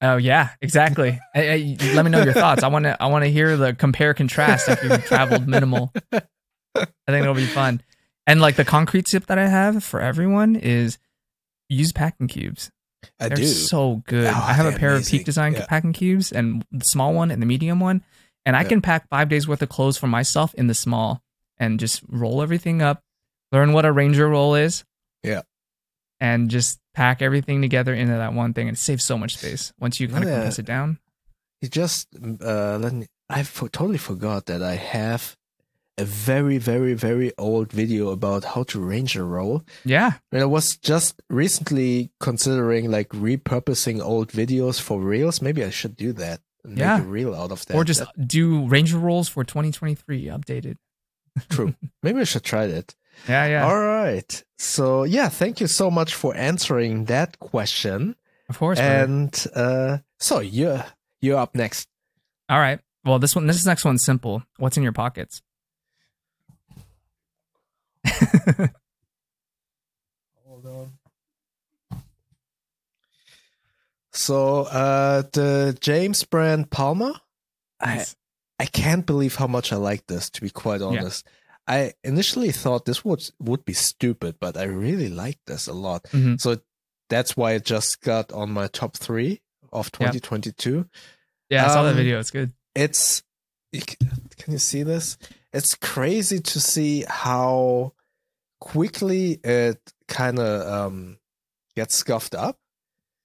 [0.00, 1.20] Oh yeah, exactly.
[1.34, 2.62] Hey, hey, let me know your thoughts.
[2.64, 5.92] I want to I want to hear the compare contrast if you've traveled minimal.
[6.12, 6.20] I
[7.06, 7.82] think it'll be fun.
[8.26, 10.98] And like the concrete tip that I have for everyone is
[11.68, 12.70] use packing cubes.
[13.18, 13.46] I They're do.
[13.46, 14.26] so good.
[14.26, 15.04] Oh, I have a pair of.
[15.06, 15.66] Peak Design Yeah.
[15.66, 18.02] packing cubes and the small one and the medium one,
[18.46, 18.68] and I Yeah.
[18.68, 21.22] can pack five days worth of clothes for myself in the small
[21.58, 23.02] and just roll everything up,
[23.52, 24.84] learn what a Ranger roll is.
[25.22, 25.42] Yeah.
[26.20, 29.98] And just pack everything together into that one thing and save so much space once
[30.00, 30.36] you kind of Yeah.
[30.36, 30.98] compress it down.
[31.60, 32.08] You just
[32.44, 35.36] uh let me I for, totally forgot that I have
[35.98, 39.62] a very very very old video about how to ranger roll.
[39.84, 40.14] Yeah.
[40.32, 45.40] And I was just recently considering like repurposing old videos for reels.
[45.42, 46.40] Maybe I should do that.
[46.64, 46.98] And Yeah.
[46.98, 47.76] Make a reel out of that.
[47.76, 50.76] or just do Ranger rolls for 2023 updated.
[51.50, 51.74] True.
[52.02, 52.94] Maybe I should try that.
[53.28, 53.66] Yeah, yeah.
[53.66, 54.44] All right.
[54.58, 58.16] So yeah, thank you so much for answering that question.
[58.48, 58.78] of course.
[58.78, 60.84] And uh so you're
[61.20, 61.88] you're up next.
[62.48, 62.80] All right.
[63.04, 64.42] Well, this one, this next one's simple.
[64.58, 65.42] What's in your pockets?
[70.46, 70.92] Hold on.
[74.12, 77.12] So uh the James Brand Palmer.
[77.80, 78.16] I Nice.
[78.58, 81.26] I can't believe how much I like this, to be quite honest.
[81.66, 86.04] I initially thought this would would be stupid, but I really like this a lot.
[86.12, 86.40] Mhm.
[86.40, 86.60] So
[87.08, 89.40] that's why it just got on my top three
[89.72, 90.88] of 2022.
[91.50, 92.20] Yeah, I saw that Um, video.
[92.20, 92.52] It's good.
[92.74, 93.22] It's
[93.72, 95.16] can you see this?
[95.52, 97.94] It's crazy to see how
[98.60, 101.18] quickly it kind of um
[101.74, 102.58] gets scuffed up.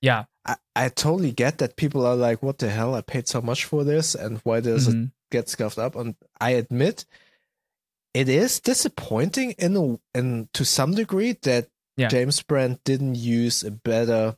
[0.01, 0.25] Yeah.
[0.45, 2.95] I, I totally get that people are like, what the hell?
[2.95, 5.11] I paid so much for this, and why does it Mhm.
[5.31, 5.95] get scuffed up?
[5.95, 7.05] And I admit,
[8.13, 11.67] it is disappointing in a, in to some degree that
[11.97, 12.09] Yeah.
[12.09, 14.37] James Brand didn't use a better.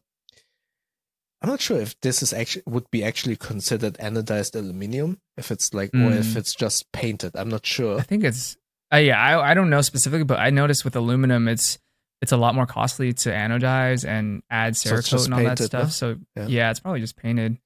[1.41, 5.73] I'm not sure if this is actually would be actually considered anodized aluminum, if it's
[5.73, 6.35] like, or if Mm.
[6.37, 7.35] it's just painted.
[7.35, 7.99] I'm not sure.
[7.99, 8.57] I think it's.
[8.93, 11.77] Uh, yeah, I I don't know specifically, but I noticed with aluminum, it's
[12.21, 15.59] it's a lot more costly to anodize and add So Cerakote just and all that
[15.59, 15.83] stuff.
[15.83, 15.89] huh?
[15.89, 16.47] So Yeah.
[16.47, 16.71] yeah.
[16.71, 17.57] it's probably just painted.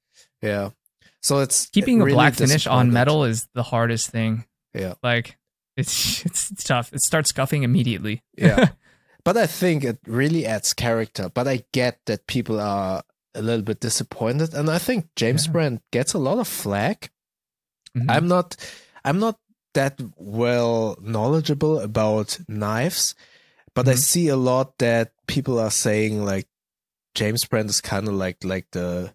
[0.42, 0.70] Yeah.
[1.22, 4.44] So it's Keeping really a black finish on metal is the hardest thing.
[4.74, 4.94] Yeah.
[5.02, 5.36] Like
[5.76, 6.92] it's it's, it's tough.
[6.92, 8.22] It starts scuffing immediately.
[8.36, 8.68] Yeah.
[9.24, 11.28] but I think it really adds character.
[11.32, 13.02] But I get that people are
[13.34, 14.54] a little bit disappointed.
[14.54, 15.52] And I think James Yeah.
[15.52, 17.10] Brand gets a lot of flack.
[17.96, 18.06] Mhm.
[18.08, 18.56] I'm not
[19.04, 19.38] I'm not
[19.74, 23.14] that well knowledgeable about knives,
[23.74, 23.98] but I Mhm.
[23.98, 26.48] see a lot that people are saying like
[27.14, 29.14] James Brand is kind of like like the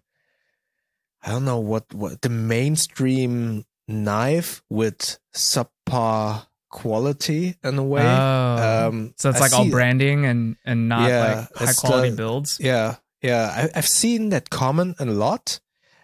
[1.22, 8.06] I don't know what what the mainstream knife with subpar quality in a way.
[8.06, 8.86] Oh.
[8.88, 12.16] um, so it's I like all branding and and not Yeah, like high quality the-
[12.16, 12.58] builds.
[12.60, 13.50] Yeah, yeah.
[13.74, 15.58] I, I've seen that comment a lot,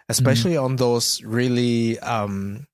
[0.09, 0.65] especially Mm-hmm.
[0.65, 2.67] on those really um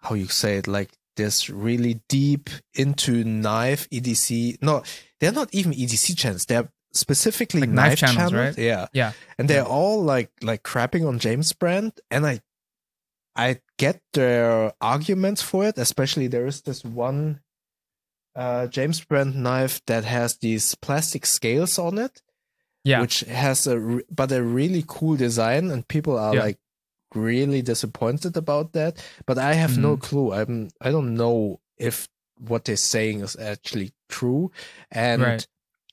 [0.00, 4.58] how you say it, like this really deep into knife EDC.
[4.62, 4.82] No,
[5.20, 6.44] they're not even EDC channels.
[6.46, 8.56] They're specifically Like knife knife, channels, channels.
[8.56, 8.58] right?
[8.58, 8.86] Yeah.
[8.92, 9.12] Yeah.
[9.38, 11.92] And they're all like like crapping on James Brand.
[12.10, 12.40] And I
[13.36, 17.40] I get their arguments for it, especially there is this one
[18.36, 22.22] uh James Brand knife that has these plastic scales on it
[22.84, 23.00] Yeah.
[23.00, 26.42] which has a re- but a really cool design and people are Yeah.
[26.42, 26.58] like
[27.14, 32.08] really disappointed about that but i have no clue i'm i don't know if
[32.38, 34.50] what they're saying is actually true
[34.90, 35.46] and Right.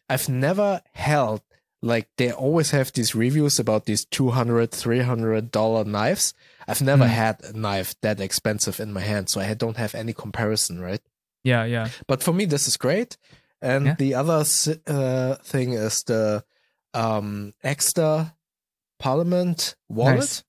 [0.09, 1.41] i've never held
[1.84, 6.34] like they always have these reviews about these 200 300 dollar knives
[6.67, 7.09] i've never Mm.
[7.09, 11.01] had a knife that expensive in my hand so i don't have any comparison right
[11.43, 11.65] yeah.
[11.65, 11.89] Yeah.
[12.07, 13.17] but for me this is great
[13.61, 13.95] and Yeah.
[13.97, 14.43] the other
[14.88, 16.43] uh, thing is the
[16.93, 18.34] um Ekster
[18.99, 20.43] Parliament wallet Nice.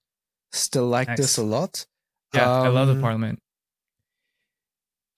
[0.53, 1.87] Still like this a lot
[2.35, 2.51] Yeah.
[2.51, 3.39] I love the Um, Parliament.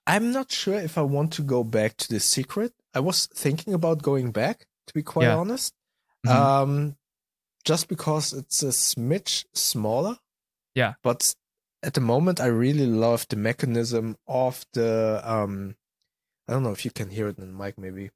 [0.06, 3.72] i'm not sure if i want to go back to the Secrid i was thinking
[3.74, 5.36] about going back to be quite Yeah.
[5.38, 5.72] honest
[6.26, 6.30] Mhm.
[6.30, 6.96] um
[7.64, 10.18] just because it's a smidge smaller
[10.74, 10.94] Yeah.
[11.02, 11.34] but
[11.82, 15.76] at the moment i really love the mechanism of the um
[16.48, 18.10] i don't know if you can hear it in the mic maybe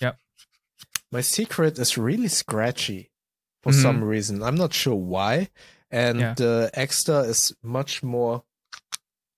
[0.00, 0.18] Yep.
[1.10, 3.10] my Secrid is really scratchy
[3.66, 3.82] for Mhm.
[3.82, 5.48] some reason i'm not sure why
[5.90, 6.34] and Yeah.
[6.34, 8.44] the Ekster is much more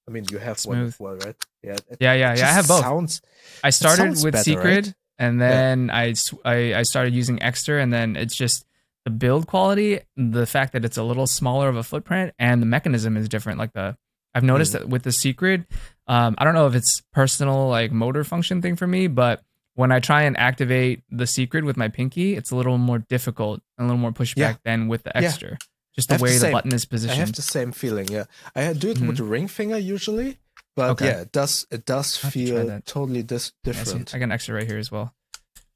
[0.06, 2.12] i mean you have one as well right yeah Yeah.
[2.14, 2.34] Yeah.
[2.36, 2.48] Yeah.
[2.48, 2.80] I have both.
[2.80, 3.20] sounds
[3.64, 4.94] I started with better, Secrid, right?
[5.18, 6.14] and then I,
[6.44, 8.64] I I started using Ekster, and then it's just
[9.04, 12.66] the build quality, the fact that it's a little smaller of a footprint, and the
[12.66, 13.58] mechanism is different.
[13.58, 13.96] Like the
[14.34, 14.78] I've noticed Mm.
[14.78, 15.66] that with the Secrid,
[16.06, 19.42] um, I don't know if it's personal like motor function thing for me, but
[19.78, 23.60] when I try and activate the Secrid with my pinky, it's a little more difficult,
[23.78, 24.54] and a little more pushback Yeah.
[24.64, 25.50] than with the Ekster.
[25.52, 25.56] Yeah.
[25.94, 26.52] Just the way the same.
[26.52, 27.16] button is positioned.
[27.16, 28.08] I have the same feeling.
[28.08, 28.24] Yeah,
[28.56, 29.06] I do it Mhm.
[29.06, 30.38] with the ring finger usually,
[30.74, 31.06] but Okay.
[31.06, 32.86] yeah, it does it does to feel that.
[32.86, 34.14] totally dis- Yeah, see, different.
[34.14, 35.14] I got an Ekster right here as well,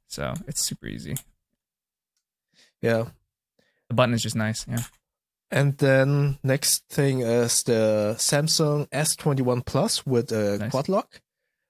[0.09, 1.14] so it's super easy.
[2.80, 3.05] yeah.
[3.88, 4.66] The button is just nice.
[4.66, 4.82] Yeah.
[5.50, 10.70] And then next thing is the Samsung S21 Plus with a Nice.
[10.72, 11.20] quad lock.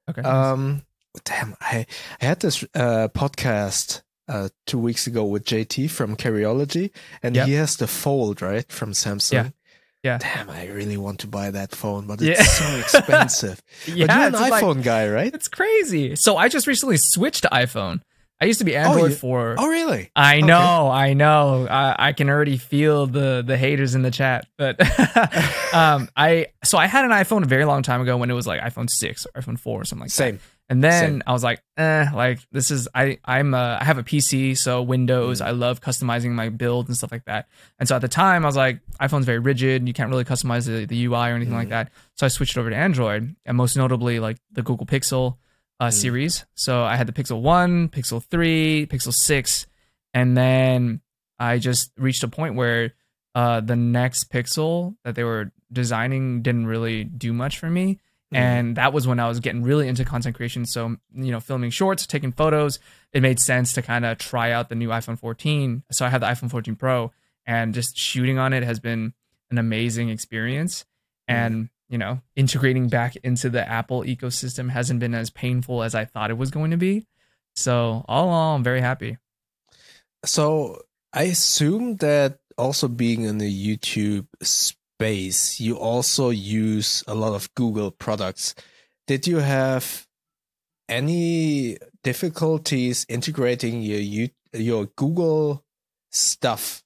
[0.08, 0.22] Okay.
[0.22, 0.80] nice.
[1.24, 1.86] Damn, I
[2.20, 6.90] I had this uh, podcast uh, two weeks ago with JT from Carryology,
[7.22, 7.46] and Yep.
[7.46, 9.32] he has the Fold right from Samsung.
[9.32, 9.48] Yeah.
[10.02, 10.18] Yeah.
[10.18, 12.32] Damn, I really want to buy that phone, but Yeah.
[12.38, 13.62] it's so expensive.
[13.86, 15.32] yeah, but you're an it's like- iPhone guy, right?
[15.32, 16.16] It's crazy.
[16.16, 18.00] So I just recently switched to iPhone.
[18.40, 19.54] I used to be Android you- for.
[19.56, 20.10] Oh, really?
[20.16, 20.46] I okay.
[20.46, 21.68] know, I know.
[21.70, 24.46] I, I can already feel the the haters in the chat.
[24.58, 24.80] But
[25.74, 28.46] um, I so I had an iPhone a very long time ago when it was
[28.46, 30.14] like iPhone six or iPhone four or something like that.
[30.16, 30.40] Same.
[30.72, 31.22] And then Same.
[31.26, 34.80] I was like, eh, like this is I I'm uh, I have a PC, so
[34.80, 35.40] Windows.
[35.42, 35.46] Mm.
[35.46, 37.48] I love customizing my build and stuff like that.
[37.78, 39.86] And so at the time, I was like, iPhone's very rigid.
[39.86, 41.76] You can't really customize the, the UI or anything like Mm.
[41.76, 41.90] that.
[42.14, 45.36] So I switched over to Android, and most notably like the Google Pixel
[45.78, 45.92] uh, Mm.
[45.92, 46.46] series.
[46.54, 49.66] So I had the Pixel One, Pixel Three, Pixel Six,
[50.14, 51.02] and then
[51.38, 52.94] I just reached a point where
[53.34, 57.98] uh, the next Pixel that they were designing didn't really do much for me.
[58.32, 58.42] Mm-hmm.
[58.42, 60.64] and that was when I was getting really into content creation.
[60.64, 62.78] So, you know, filming shorts, taking photos,
[63.12, 65.82] it made sense to kind of try out the new iPhone 14.
[65.92, 67.12] So I had the iPhone 14 Pro,
[67.44, 69.12] and just shooting on it has been
[69.50, 70.86] an amazing experience.
[71.28, 71.34] Mm-hmm.
[71.34, 76.06] And you know, integrating back into the Apple ecosystem hasn't been as painful as I
[76.06, 77.06] thought it was going to be.
[77.54, 79.18] So all in all, I'm very happy.
[80.24, 80.80] So
[81.12, 84.26] I assume that also being in the YouTube
[85.02, 88.54] space, you also use a lot of Google products.
[89.08, 90.06] Did you have
[90.88, 95.64] any difficulties integrating your you, your Google
[96.10, 96.82] stuff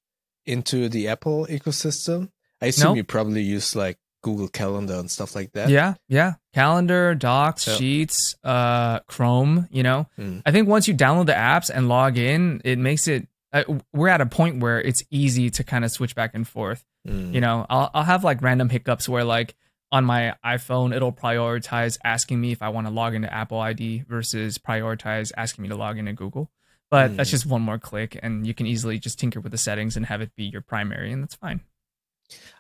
[0.47, 2.31] into the Apple ecosystem?
[2.63, 2.97] I assume Nope.
[2.97, 5.69] you probably use like Google Calendar and stuff like that.
[5.69, 6.35] Yeah, yeah.
[6.55, 7.65] Calendar, Docs.
[7.77, 9.69] Sheets, uh, Chrome.
[9.71, 10.41] You know, Mm.
[10.47, 13.29] I think once you download the apps and log in, it makes it.
[13.67, 16.85] Uh, we're at a point where it's easy to kind of switch back and forth.
[17.07, 17.33] Mm.
[17.35, 19.55] You know, I'll I'll have like random hiccups where like
[19.93, 24.05] on my iPhone it'll prioritize asking me if I want to log into Apple ID
[24.09, 26.51] versus prioritize asking me to log into Google.
[26.91, 27.33] But that's Mm.
[27.33, 30.21] just one more click, and you can easily just tinker with the settings and have
[30.21, 31.61] it be your primary, and that's fine.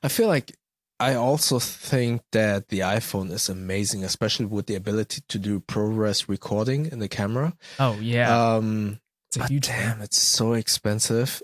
[0.02, 0.56] I feel like
[0.98, 6.28] I also think that the iPhone is amazing, especially with the ability to do ProRes
[6.28, 7.54] recording in the camera.
[7.78, 8.98] Oh yeah, Um,
[9.36, 11.42] it's a but huge damn, it's so expensive.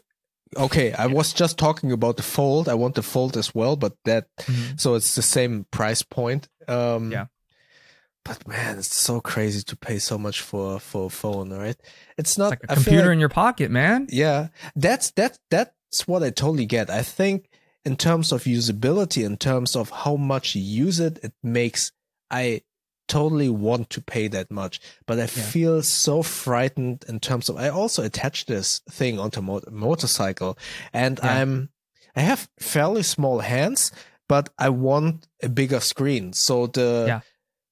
[0.56, 2.68] Okay, I was just talking about the Fold.
[2.68, 4.78] I want the Fold as well, but that Mhm.
[4.80, 6.48] so it's the same price point.
[6.68, 7.26] Um, Yeah.
[8.24, 11.76] But man, it's so crazy to pay so much for for a phone, right?
[12.16, 14.06] It's not It's like a computer like- in your pocket, man.
[14.10, 16.88] yeah, that's that that's what I totally get.
[16.88, 17.48] I think
[17.84, 21.90] in terms of usability, in terms of how much you use it, it makes
[22.30, 22.62] I
[23.12, 24.80] totally want to pay that much.
[25.06, 29.62] But I feel so frightened in terms of I also attach this thing onto mo-
[29.70, 30.56] motorcycle,
[30.92, 31.40] and Yeah.
[31.42, 31.68] I'm
[32.16, 33.92] I have fairly small hands,
[34.28, 36.32] but I want a bigger screen.
[36.32, 37.20] So the Yeah.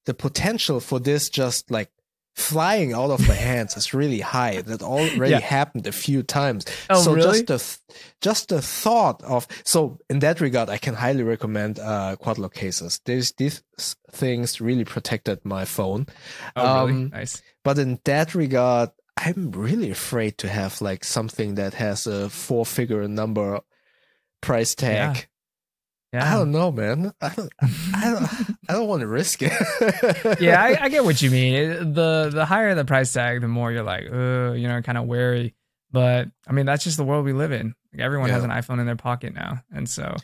[0.05, 1.89] the potential for this just like
[2.35, 4.61] flying out of my hands is really high.
[4.61, 5.39] That already Yeah.
[5.41, 6.65] happened a few times.
[6.89, 7.43] Oh, so really?
[7.43, 11.79] just the th- just the thought of so in that regard, I can highly recommend
[11.79, 12.99] uh, quad lock cases.
[13.05, 13.63] These these
[14.11, 16.07] things really protected my phone.
[16.55, 17.03] Oh, really?
[17.03, 17.41] Um, Nice.
[17.63, 22.65] But in that regard, I'm really afraid to have like something that has a four
[22.65, 23.59] figure number
[24.41, 25.17] price tag.
[25.17, 25.25] I
[26.13, 26.29] Yeah.
[26.29, 27.13] I don't know, man.
[27.21, 27.53] I don't.
[27.95, 28.57] I don't.
[28.67, 30.39] I don't want to risk it.
[30.41, 31.53] yeah, I, I get what you mean.
[31.53, 34.97] It- the the higher the price tag, the more you're like, uh, you know, kind
[34.97, 35.55] of wary.
[35.91, 37.75] But I mean, that's just the world we live in.
[37.93, 40.15] Like, everyone has an iPhone in their pocket now, and so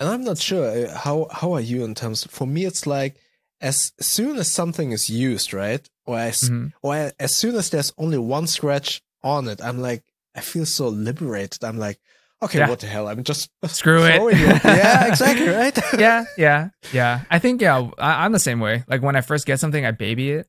[0.00, 2.24] And I'm not sure uh, how how are you in terms.
[2.24, 3.16] For me, it's like
[3.60, 6.72] as soon as something is used, right, or as mhm.
[6.82, 10.02] or as soon as there's only one scratch on it, I'm like
[10.34, 11.64] I feel so liberated.
[11.64, 11.98] I'm like,
[12.42, 12.68] okay, Yeah.
[12.68, 13.08] what the hell?
[13.08, 14.20] I'm just screw it.
[14.64, 15.76] yeah, exactly, right.
[15.98, 17.22] yeah, yeah, yeah.
[17.30, 18.84] I think yeah, I, I'm the same way.
[18.88, 20.46] Like when I first get something, I baby it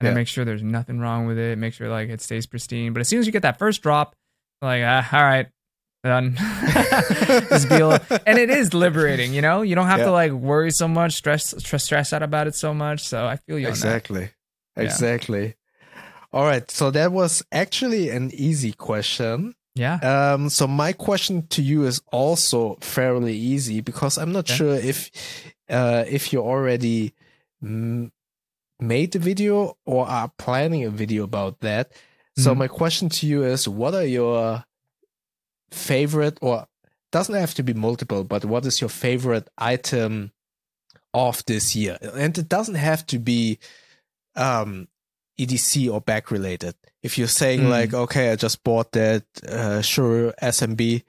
[0.00, 1.58] and I make sure there's nothing wrong with it.
[1.58, 2.92] Make sure like it stays pristine.
[2.92, 4.14] But as soon as you get that first drop,
[4.62, 5.48] like ah, all right,
[6.04, 6.36] done.
[7.48, 9.32] Just be able- and it is liberating.
[9.34, 10.06] You know, you don't have Yeah.
[10.06, 13.00] to like worry so much, stress stress stress out about it so much.
[13.06, 14.30] So I feel you exactly,
[14.76, 14.82] Yeah.
[14.84, 15.54] exactly.
[16.32, 19.54] All right, so that was actually an easy question.
[19.78, 19.98] Yeah.
[20.02, 25.10] Um, so my question to you is also fairly easy because I'm not sure if
[25.70, 27.12] uh, if you already
[27.62, 28.10] m-
[28.80, 31.92] made the video or are planning a video about that.
[32.36, 32.58] So Mhm.
[32.58, 34.64] my question to you is, what are your
[35.70, 36.66] favorite or
[37.12, 40.32] doesn't have to be multiple, but what is your favorite item
[41.14, 41.98] of this year?
[42.14, 43.58] And it doesn't have to be
[44.36, 44.88] um
[45.38, 46.74] EDC or back related.
[47.02, 47.70] If you're saying Mm.
[47.70, 51.04] like, okay, I just bought that uh, Shure SM7B,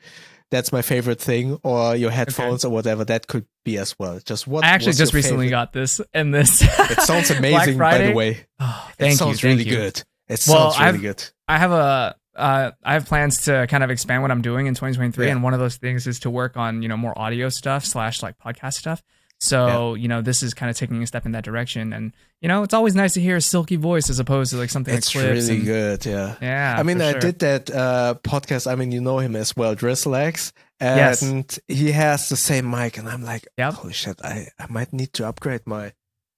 [0.51, 4.19] that's my favorite thing, or your headphones or whatever, that could be as well.
[4.25, 4.63] Just what?
[4.63, 5.49] I actually just recently favorite?
[5.51, 6.61] got this and this.
[6.61, 8.45] It sounds amazing, by the way.
[8.59, 9.17] Oh, It thank you.
[9.17, 9.75] sounds thank really you.
[9.75, 10.03] good.
[10.27, 11.23] It Well, sounds really I've- good.
[11.47, 14.73] I have a uh, I have plans to kind of expand what I'm doing in
[14.75, 15.31] 2023, Yeah.
[15.33, 18.21] and one of those things is to work on you know more audio stuff slash
[18.23, 19.01] like podcast stuff.
[19.41, 22.47] So you know this is kind of taking a step in that direction, and you
[22.49, 25.11] know it's always nice to hear a silky voice as opposed to like something It's
[25.13, 25.47] that clips.
[25.47, 26.05] really and- good.
[26.05, 26.35] Yeah.
[26.41, 27.19] Yeah, I mean, I sure.
[27.21, 28.69] did that uh, podcast.
[28.69, 31.21] I mean, you know him as well, Drizzlex, Yes.
[31.21, 32.97] and he has the same mic.
[32.97, 33.73] And I'm like, Yep.
[33.75, 35.93] holy shit, I, I might need to upgrade my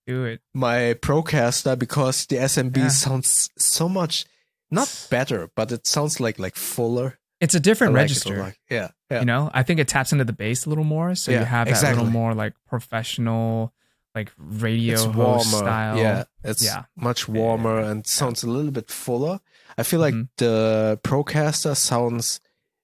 [0.05, 0.41] do it.
[0.53, 2.87] my Procaster because the SM7B Yeah.
[2.89, 4.25] sounds so much
[4.69, 7.17] not better, but it sounds like like fuller.
[7.39, 8.55] It's a different like it register.
[8.69, 9.19] yeah, yeah.
[9.19, 11.45] You know, I think it taps into the bass a little more, so Yeah, you
[11.45, 11.97] have that exactly.
[12.03, 13.73] little more like professional,
[14.15, 15.43] like radio it's warmer.
[15.43, 15.97] style.
[15.97, 16.83] Yeah, it's Yeah.
[16.95, 19.39] much warmer and sounds a little bit fuller.
[19.77, 20.29] I feel like Mhm.
[20.37, 22.39] the Procaster sounds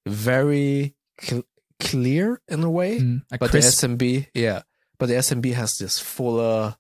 [0.06, 1.44] very cl-
[1.80, 3.00] clear in a way.
[3.00, 3.68] Mm, like but crisp.
[3.82, 4.62] the SM7B, yeah,
[4.98, 6.78] but the SM7B has this fuller.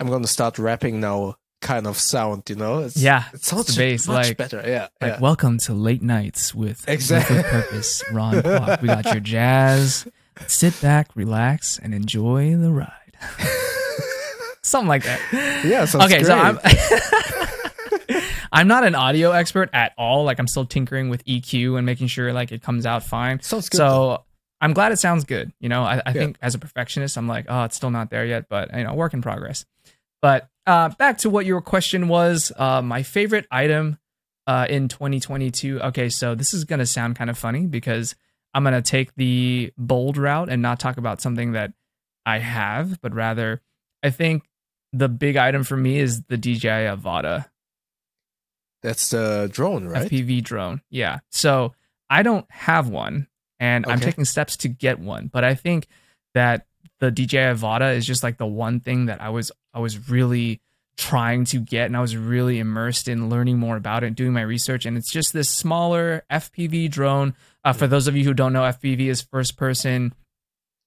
[0.00, 2.44] I'm gonna start rapping now, kind of sound.
[2.48, 4.62] You know, it's, Yeah, it sounds the bass, much like- better.
[4.66, 5.20] Yeah, Like, yeah.
[5.20, 7.36] welcome to late nights with Exactly.
[7.38, 8.82] With Purpose, Ron Kwok.
[8.82, 10.06] We got your jazz.
[10.46, 13.16] Sit back, relax, and enjoy the ride.
[14.62, 15.20] Something like that.
[15.64, 15.86] yeah.
[16.04, 16.34] Okay, so.
[16.34, 16.58] I'm
[18.52, 20.24] I'm not an audio expert at all.
[20.24, 23.40] Like I'm still tinkering with EQ and making sure like it comes out fine.
[23.40, 23.76] sounds good.
[23.78, 24.24] So
[24.60, 25.52] I'm glad it sounds good.
[25.60, 26.12] You know, I, I Yeah.
[26.12, 28.94] think as a perfectionist, I'm like, oh, it's still not there yet, but you know,
[28.94, 29.64] work in progress.
[30.22, 33.98] But uh, back to what your question was, uh, my favorite item
[34.46, 35.80] uh, in 2022.
[35.80, 38.14] Okay, so this is gonna sound kind of funny because
[38.52, 41.72] I'm gonna take the bold route and not talk about something that
[42.26, 43.62] I have, but rather,
[44.02, 44.44] I think
[44.92, 47.46] the big item for me is the DJI Avata.
[48.82, 50.10] That's the drone, right?
[50.10, 50.82] FPV drone.
[50.90, 51.20] Yeah.
[51.30, 51.74] So
[52.10, 53.26] I don't have one
[53.58, 55.88] and I'm taking steps to get one, but I think
[56.34, 56.66] that
[57.00, 60.60] the DJI Avata is just like the one thing that I was I was really
[60.96, 64.42] trying to get and I was really immersed in learning more about it, doing my
[64.42, 67.36] research and it's just this smaller FPV drone.
[67.64, 70.12] Uh, for those of you who don't know FPV is first person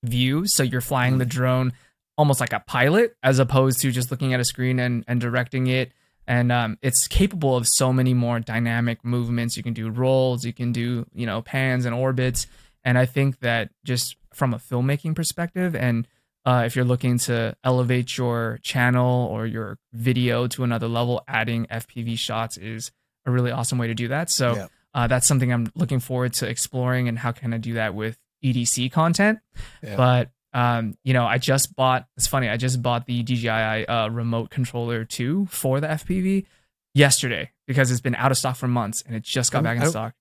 [0.04, 1.72] view, so you're flying the drone
[2.18, 5.68] almost like a pilot as opposed to just looking at a screen and and directing
[5.68, 5.94] it
[6.28, 9.56] and um, it's capable of so many more dynamic movements.
[9.58, 12.46] You can do rolls, you can do you know pans and orbits,
[12.84, 16.06] and I think that just from a filmmaking perspective, and
[16.46, 21.66] uh, if you're looking to elevate your channel or your video to another level, adding
[21.68, 22.92] FPV shots is
[23.26, 24.30] a really awesome way to do that.
[24.30, 24.68] So Yeah.
[24.94, 28.18] uh, that's something I'm looking forward to exploring, and how can I do that with
[28.44, 29.40] EDC content?
[29.84, 29.96] Yeah.
[29.96, 32.08] But um, you know, I just bought.
[32.18, 32.50] It's funny.
[32.50, 36.46] I just bought the DJI uh, remote controller two for the FPV
[36.94, 39.76] yesterday because it's been out of stock for months and it just got I'm- back
[39.78, 40.14] in I'm- stock.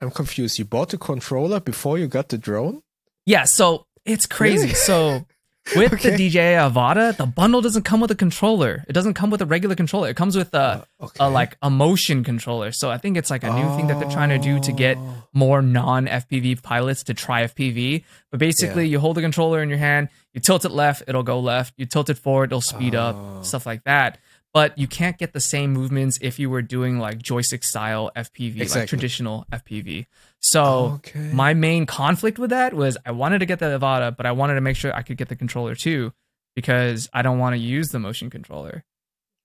[0.00, 0.58] I'm confused.
[0.60, 2.82] You bought the controller before you got the drone?
[3.26, 4.62] Yeah, so it's crazy.
[4.62, 4.74] Really?
[4.74, 5.26] So
[5.76, 6.10] with Okay.
[6.10, 8.84] the DJI Avata, the bundle doesn't come with a controller.
[8.88, 10.08] It doesn't come with a regular controller.
[10.08, 10.58] It comes with a,
[11.00, 11.16] uh, okay.
[11.20, 12.72] a like a motion controller.
[12.72, 14.96] So I think it's like a new thing that they're trying to do to get
[14.98, 15.22] Oh.
[15.32, 18.04] more non FPV pilots to try FPV.
[18.30, 21.40] But basically, you hold the controller in your hand, you tilt it left, it'll go
[21.40, 21.74] left.
[21.76, 23.02] You tilt it forward, it'll speed Oh.
[23.38, 24.18] up, stuff like that.
[24.54, 28.74] But you can't get the same movements if you were doing like joystick style FPV,
[28.74, 30.06] like traditional FPV.
[30.40, 31.30] So Okay.
[31.32, 34.54] my main conflict with that was I wanted to get the Avata, but I wanted
[34.54, 36.12] to make sure I could get the controller too
[36.56, 38.84] because I don't want to use the motion controller.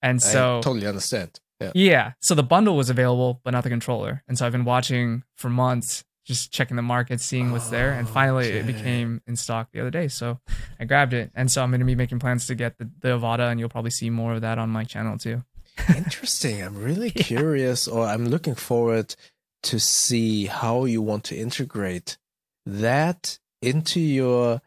[0.02, 1.40] And I so totally understand.
[1.60, 1.72] Yeah.
[1.76, 2.12] yeah.
[2.22, 4.24] So the bundle was available, but not the controller.
[4.28, 7.92] And so I've been watching for months, just checking the market, seeing what's there.
[7.92, 10.08] And finally it became in stock the other day.
[10.08, 10.40] So
[10.80, 11.32] I grabbed it.
[11.36, 13.70] And so I'm going to be making plans to get the, the Avata, and you'll
[13.70, 15.44] probably see more of that on my channel too.
[15.96, 16.62] Interesting.
[16.62, 19.16] I'm really curious, or I'm looking forward
[19.64, 22.18] to see how you want to integrate
[22.66, 24.62] that into your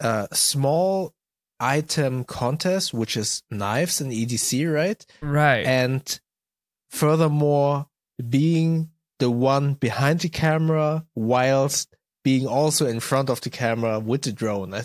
[0.00, 1.14] uh, small
[1.60, 5.04] item contest, which is knives and EDC, right?
[5.22, 5.64] Right.
[5.66, 6.20] And
[6.90, 7.88] furthermore,
[8.28, 8.90] being
[9.24, 11.88] the one behind the camera whilst
[12.22, 14.74] being also in front of the camera with the drone.
[14.74, 14.84] I,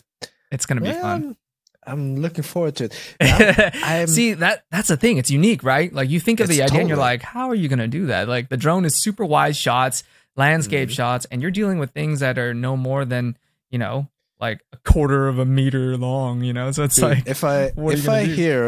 [0.52, 1.24] it's going to be fun.
[1.24, 1.38] Um,
[1.86, 2.94] I'm looking forward to it.
[3.22, 5.18] I'm, I'm- See that that's the thing.
[5.18, 5.92] It's unique, right?
[5.92, 8.28] Like you think of the idea and you're like, how are you gonna do that?
[8.28, 10.04] Like the drone is super wide shots,
[10.36, 10.94] landscape Mhm.
[11.00, 13.38] shots, and you're dealing with things that are no more than
[13.72, 14.08] you know,
[14.40, 16.44] like a quarter of a meter long.
[16.44, 18.34] You know, so it's Dude, like if I if I do?
[18.34, 18.64] hear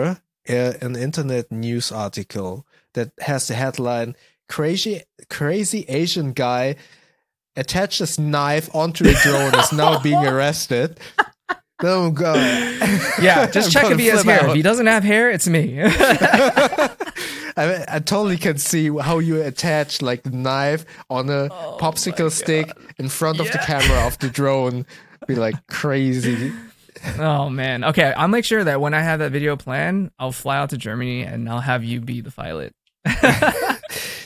[0.49, 4.15] uh, an internet news article that has the headline
[4.51, 6.75] "Crazy Crazy Asian guy
[7.55, 10.99] attaches knife onto a drone is now being arrested."
[11.83, 12.37] Oh god!
[13.21, 14.47] yeah, just check if he has hair.
[14.47, 15.79] If he doesn't have hair, it's me.
[17.57, 22.31] I, I totally can see how you attach like the knife on a Oh popsicle
[22.31, 24.85] stick in front of the camera of the drone.
[25.27, 26.51] Be like crazy.
[27.19, 27.83] oh man.
[27.85, 30.77] Okay, I'll make sure that when I have that video planned, I'll fly out to
[30.77, 32.75] Germany and I'll have you be the pilot.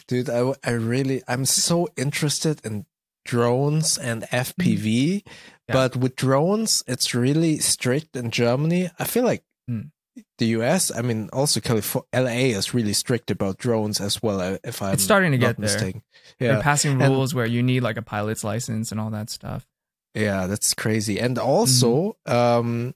[0.07, 2.85] Dude, I, I really, I'm so interested in
[3.25, 5.23] drones and FPV,
[5.67, 5.73] Yeah.
[5.73, 8.89] but with drones, it's really strict in Germany.
[8.99, 9.89] I feel like Mm.
[10.37, 14.39] the US, I mean, also California, LA is really strict about drones as well.
[14.39, 15.61] uh, If I'm It's starting to not get there.
[15.63, 16.03] mistaken.
[16.39, 19.29] They're Yeah, passing And- rules where you need like a pilot's license and all that
[19.31, 19.65] stuff.
[20.13, 21.19] yeah, that's crazy.
[21.19, 22.31] And also, Mm-hmm.
[22.35, 22.95] um,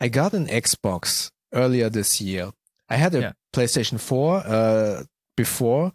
[0.00, 2.50] I got an Xbox earlier this year.
[2.88, 3.32] I had a Yeah.
[3.54, 5.04] PlayStation 4 uh,
[5.36, 5.92] before,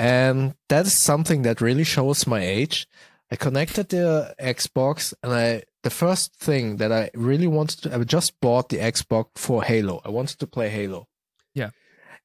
[0.00, 2.86] and that is something that really shows my age.
[3.30, 7.98] I connected the Xbox, and I the first thing that I really wanted to, I
[8.04, 10.00] just bought the Xbox for Halo.
[10.04, 11.06] I wanted to play Halo.
[11.54, 11.70] Yeah.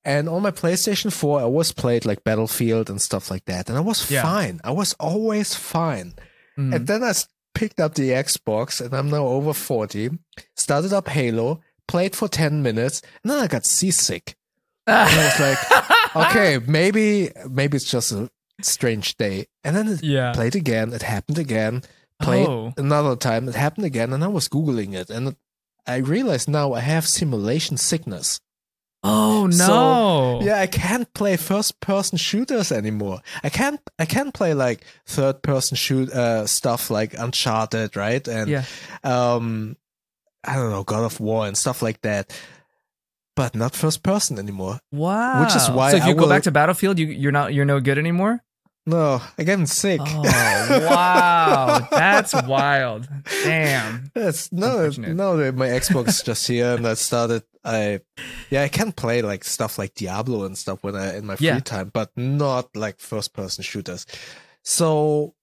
[0.04, 3.78] And on my PlayStation 4, I always played like Battlefield and stuff like that, and
[3.78, 4.24] I was Yeah.
[4.24, 4.60] fine.
[4.64, 6.14] I was always fine.
[6.58, 6.76] Mhm.
[6.76, 7.14] And then I
[7.54, 10.10] picked up the Xbox, and I'm now over 40.
[10.56, 14.36] Started up Halo, played for 10 minutes, and then I got seasick.
[14.88, 15.60] And I was like,
[16.30, 18.30] okay, maybe maybe it's just a
[18.62, 19.48] strange day.
[19.64, 20.32] And then it yeah.
[20.34, 20.94] played again.
[20.94, 21.84] It happened again.
[22.22, 22.74] Played Oh.
[22.78, 23.50] another time.
[23.50, 25.36] It happened again, and I was googling it, and it,
[25.86, 28.40] I realized now I have simulation sickness.
[29.08, 30.42] Oh So, no.
[30.42, 33.20] Yeah, I can't play first person shooters anymore.
[33.44, 38.28] I can't I can't play like third person shoot uh stuff like Uncharted, right?
[38.28, 38.64] And Yeah.
[39.04, 39.76] um
[40.44, 42.34] I don't know, God of War and stuff like that.
[43.36, 44.80] But not first person anymore.
[44.92, 45.42] Wow.
[45.44, 47.54] Which is why So if I you go will- back to Battlefield, you you're not
[47.54, 48.42] you're no good anymore.
[48.88, 50.00] No, I'm getting sick.
[50.04, 50.22] Oh
[50.90, 53.10] wow, that's wild.
[53.44, 54.12] Damn.
[54.14, 55.52] That's no, no.
[55.52, 57.42] My Xbox is just here, and I started.
[57.64, 58.02] I,
[58.52, 61.48] yeah, I can play like stuff like Diablo and stuff when I in my free
[61.48, 61.60] Yeah.
[61.62, 64.06] time, but not like first person shooters.
[64.64, 65.34] So,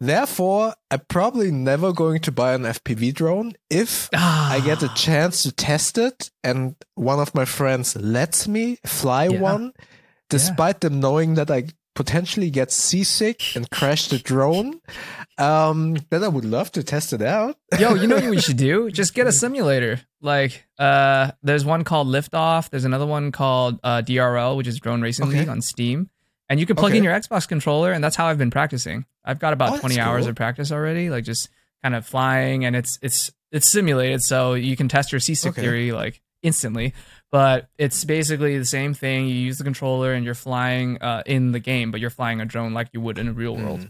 [0.00, 4.94] therefore, I'm probably never going to buy an FPV drone if I get a Ah.
[4.94, 9.40] chance to test it, and one of my friends lets me fly Yeah.
[9.40, 9.72] one,
[10.28, 14.80] despite them knowing that I potentially get seasick and crash the drone.
[15.38, 17.56] Um, then I would love to test it out.
[17.78, 18.90] Yo, you know what we should do?
[18.90, 20.00] Just get a simulator.
[20.22, 22.70] Like, uh, there's one called Liftoff.
[22.70, 25.40] There's another one called uh, DRL, which is Drone Racing Okay.
[25.40, 26.08] League on Steam.
[26.50, 29.06] And you can plug in your Xbox controller, and that's how I've been practicing.
[29.24, 31.48] I've got about Oh, that's 20 hours of practice already, like just
[31.82, 35.62] kind of flying, and it's it's it's simulated, so you can test your seasick Okay.
[35.62, 36.92] theory like instantly.
[37.30, 39.28] But it's basically the same thing.
[39.28, 42.44] You use the controller, and you're flying uh, in the game, but you're flying a
[42.44, 43.88] drone like you would in a real world.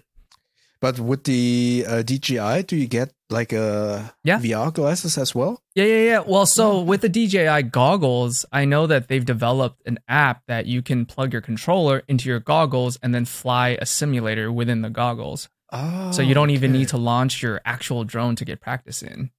[0.80, 4.38] But with the uh, DJI, do you get like a Yeah.
[4.38, 5.62] VR glasses as well?
[5.74, 6.20] Yeah, yeah, yeah.
[6.26, 10.80] Well, so with the DJI goggles, I know that they've developed an app that you
[10.82, 15.48] can plug your controller into your goggles and then fly a simulator within the goggles.
[15.72, 16.78] Oh, so you don't even okay.
[16.78, 19.30] need to launch your actual drone to get practice in.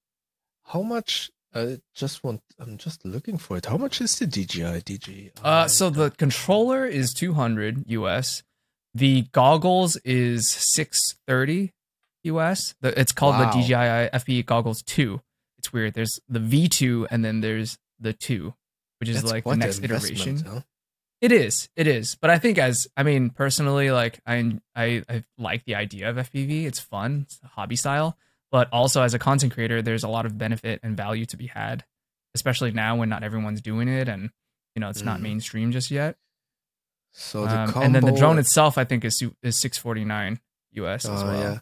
[0.65, 1.29] How much?
[1.53, 2.41] I just want.
[2.57, 3.65] I'm just looking for it.
[3.65, 4.81] How much is the DJI?
[4.85, 5.31] DJI.
[5.43, 8.43] Uh, so the controller is 200 US.
[8.93, 11.71] The goggles is 630
[12.25, 12.75] US.
[12.81, 13.51] The, it's called Wow.
[13.51, 15.21] the DJI FPV goggles 2.
[15.57, 15.93] It's weird.
[15.93, 18.53] There's the V2 and then there's the 2,
[18.99, 20.37] which is That's like the next iteration.
[20.45, 20.61] huh?
[21.21, 21.69] It is.
[21.75, 22.15] It is.
[22.19, 26.15] But I think as I mean personally, like I I, I like the idea of
[26.17, 26.65] FPV.
[26.65, 27.21] It's fun.
[27.27, 28.17] It's a hobby style.
[28.51, 31.47] But also as a content creator, there's a lot of benefit and value to be
[31.47, 31.85] had,
[32.35, 34.31] especially now when not everyone's doing it and
[34.75, 35.23] you know it's not Mhm.
[35.23, 36.17] mainstream just yet.
[37.13, 40.39] So the Um, combo, and then the drone itself, I think is is 649
[40.73, 41.39] US as Oh, well.
[41.41, 41.59] yeah.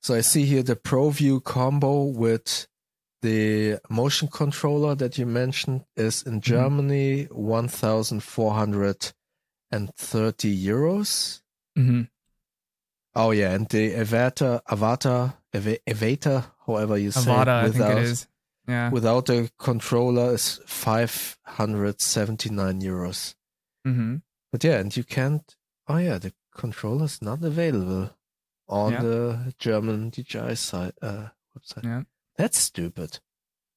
[0.00, 2.66] So I see here the ProView combo with
[3.22, 6.34] the motion controller that you mentioned is Mm-hmm.
[6.34, 9.12] in Germany one thousand four hundred
[9.70, 11.40] and thirty euros.
[11.76, 12.02] hmm
[13.14, 17.74] Oh yeah, and the Avatar, Avatar, Eva- Avatar, however you say, Avata, I it, think
[17.84, 18.26] without it is.
[18.68, 18.90] Yeah.
[18.90, 23.34] without the controller is five hundred seventy nine euros.
[23.84, 24.16] hmm
[24.52, 25.56] But yeah, and you can't.
[25.88, 28.10] Oh yeah, the controller is not available
[28.68, 29.02] on Yeah.
[29.02, 31.28] the German DJI site uh,
[31.58, 31.84] website.
[31.84, 32.02] Yeah.
[32.36, 33.18] That's stupid.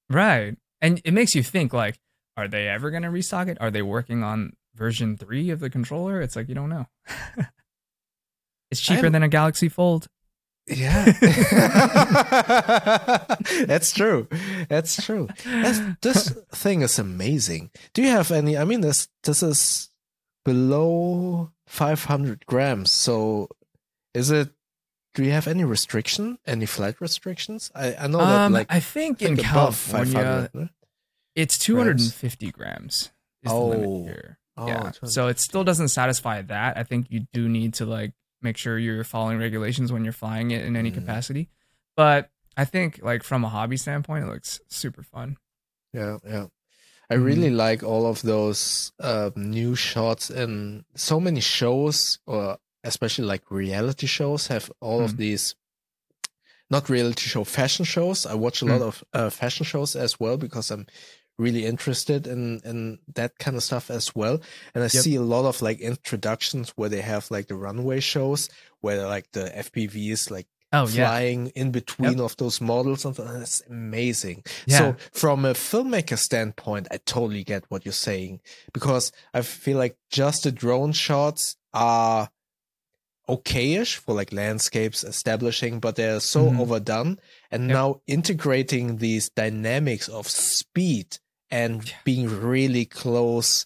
[0.10, 0.56] Right.
[0.82, 1.98] and it makes you think like,
[2.38, 3.58] are they ever gonna restock it?
[3.62, 6.22] Are they working on version three of the controller?
[6.22, 6.86] It's like you don't know.
[8.72, 10.08] it's cheaper I'm- than a Galaxy Fold.
[10.68, 11.06] Yeah,
[13.68, 14.28] that's true.
[14.68, 15.28] That's true.
[15.46, 17.70] That's, this thing is amazing.
[17.94, 18.58] Do you have any?
[18.58, 19.90] I mean, this this is
[20.46, 22.92] below 500 grams.
[22.92, 23.50] So,
[24.14, 24.50] is it?
[25.14, 26.38] Do you have any restriction?
[26.46, 27.72] Any flight restrictions?
[27.76, 30.70] I I know that Um, like I think in think above California 500.
[31.36, 33.12] it's 250 grams
[33.44, 33.68] is the Oh.
[33.68, 34.40] limit here.
[34.58, 34.92] Oh, yeah.
[35.04, 36.78] So it still doesn't satisfy that.
[36.78, 40.52] I think you do need to like make sure you're following regulations when you're flying
[40.52, 40.96] it in any Mm.
[40.96, 41.50] capacity.
[41.98, 45.38] But I think like from a hobby standpoint, it looks super fun.
[45.94, 46.48] Yeah, yeah.
[47.10, 53.26] I really like all of those uh, new shots, and so many shows, or especially
[53.26, 55.18] like reality shows, have all of Mm.
[55.18, 55.56] these.
[56.70, 58.26] Not reality show, fashion shows.
[58.26, 58.88] I watch a lot Mm.
[58.88, 60.88] of uh, fashion shows as well because I'm
[61.38, 64.40] really interested in in that kind of stuff as well.
[64.74, 65.04] And I Yep.
[65.04, 68.50] see a lot of like introductions where they have like the runway shows
[68.82, 71.08] where like the FPVs like Oh yeah.
[71.08, 74.44] flying in between of those models and that's amazing.
[74.66, 74.78] Yeah.
[74.78, 78.42] So from a filmmaker standpoint, I totally get what you're saying
[78.74, 82.30] because I feel like just the drone shots are
[83.30, 86.60] okayish for like landscapes establishing, but they're so Mhm.
[86.60, 87.20] overdone.
[87.52, 87.74] And Yep.
[87.74, 91.18] now integrating these dynamics of speed
[91.50, 91.94] and Yeah.
[92.04, 93.66] being really close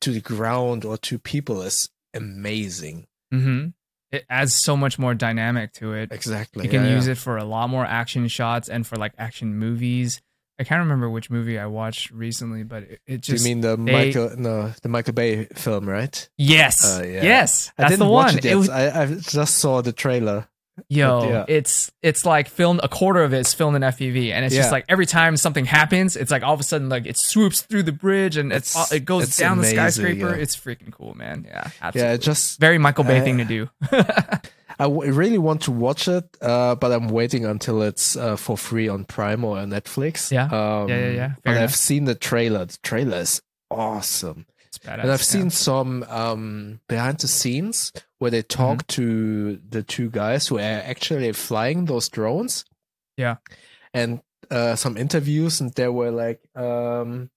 [0.00, 3.06] to the ground or to people is amazing.
[3.30, 3.68] hmm
[4.12, 6.12] It adds so much more dynamic to it.
[6.12, 6.64] Exactly.
[6.64, 7.12] You can yeah, use yeah.
[7.12, 10.20] it for a lot more action shots and for like action movies.
[10.60, 13.74] I can't remember which movie I watched recently, but it, it Do you mean the
[13.76, 16.28] they- Michael no the Michael Bay film, right?
[16.36, 17.22] yes, Uh, yeah.
[17.24, 18.38] yes, I that's didn't the watch one.
[18.38, 18.52] it yet.
[18.52, 20.46] It was, I, I just saw the trailer.
[20.88, 21.44] Yo, yeah.
[21.48, 24.62] it's it's like filmed a quarter of it is filmed in FPV, and it's Yeah.
[24.62, 27.62] just like every time something happens, it's like all of a sudden like it swoops
[27.62, 30.36] through the bridge and it's, It's- it goes it's down amazing, the skyscraper.
[30.36, 30.42] yeah.
[30.42, 31.44] It's freaking cool, man.
[31.46, 32.14] Yeah, Yeah, absolutely.
[32.14, 33.68] it just very Michael Bay I- thing to do.
[34.78, 38.56] I w- really want to watch it, uh, but I'm waiting until it's uh, for
[38.56, 40.32] free on Prime or Netflix.
[40.32, 40.44] Yeah.
[40.46, 41.28] um, Yeah, yeah, yeah.
[41.28, 42.64] Fair But I've seen the trailer.
[42.64, 44.92] The trailer is awesome, it's badass.
[44.94, 45.16] and I've yeah.
[45.18, 47.92] seen some um, behind the scenes
[48.22, 49.02] where they talk Mm-hmm.
[49.02, 52.64] to the two guys who are actually flying those drones.
[53.16, 53.36] Yeah.
[53.92, 57.30] and uh, some interviews, and there were like, um,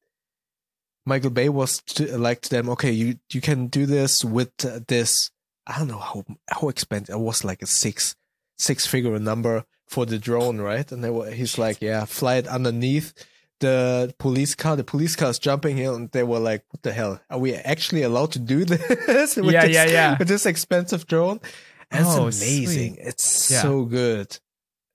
[1.06, 4.80] Michael Bay was to, like to them, okay, you you can do this with uh,
[4.88, 5.32] this.
[5.66, 7.16] I don't know how how expensive.
[7.16, 8.16] It was like a six
[8.58, 10.92] six figure number for the drone, right?
[10.92, 13.14] And they were, he's like, yeah, fly it underneath
[13.60, 14.76] the police car.
[14.76, 17.20] The police car is jumping here, and they were like, what the hell?
[17.30, 19.36] Are we actually allowed to do this?
[19.36, 20.16] with Yeah, this, yeah, yeah.
[20.18, 21.40] With this expensive drone,
[21.92, 22.96] and Oh, it's amazing.
[22.96, 23.06] sweet.
[23.08, 23.62] It's Yeah.
[23.62, 24.38] so good,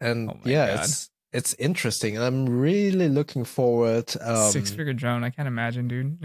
[0.01, 0.85] and Oh yeah, God.
[0.85, 4.13] it's it's interesting, I'm really looking forward.
[4.21, 5.23] Um, Six figure drone.
[5.23, 6.19] I can't imagine, dude.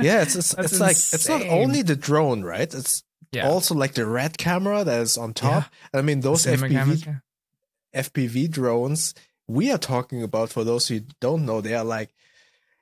[0.00, 2.72] yeah, it's it's, it's like it's not only the drone, right?
[2.74, 3.48] It's yeah.
[3.48, 5.64] also like the red camera that is on top.
[5.94, 7.14] I mean, those FPV cameras, yeah.
[7.94, 9.14] FPV drones
[9.48, 12.10] we are talking about, for those who don't know, they are like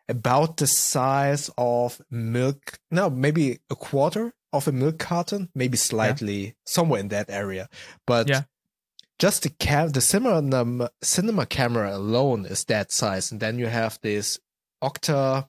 [0.09, 2.79] about the size of milk.
[2.91, 7.69] No, maybe a quarter of a milk carton, maybe slightly somewhere in that area.
[8.07, 8.43] But Yeah.
[9.19, 13.99] just the cam, the cinema cinema camera alone is that size, and then you have
[14.03, 14.39] this
[14.83, 15.49] octa.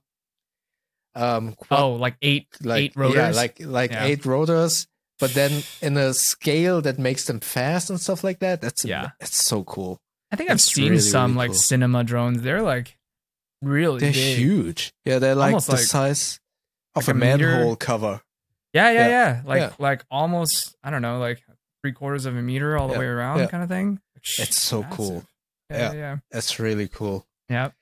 [1.15, 3.15] Um, quad- Oh, like eight like eight rotors.
[3.15, 4.05] yeah, like like Yeah.
[4.05, 4.87] eight rotors,
[5.19, 8.61] but then in a scale that makes them fast and stuff like that.
[8.61, 9.11] That's Yeah.
[9.19, 9.99] it's so cool.
[10.31, 11.55] I think I've seen really, some really like cool.
[11.59, 12.41] cinema drones.
[12.41, 12.97] They're like
[13.61, 14.37] really They're big.
[14.37, 14.93] huge.
[15.05, 16.39] Yeah, they're like Almost the like- size
[16.95, 18.21] of like a, a manhole cover.
[18.73, 19.07] Yeah, yeah, Yeah.
[19.07, 19.41] yeah.
[19.45, 19.71] Like Yeah.
[19.79, 21.41] like almost I don't know, like
[21.81, 22.99] three quarters of a meter all the Yeah.
[22.99, 23.99] way around, kind of thing.
[24.39, 25.23] It's so cool.
[25.69, 25.93] Massive.
[25.93, 25.93] Yeah, Yeah.
[25.93, 26.17] yeah.
[26.31, 27.25] That's really cool.
[27.49, 27.73] Yep.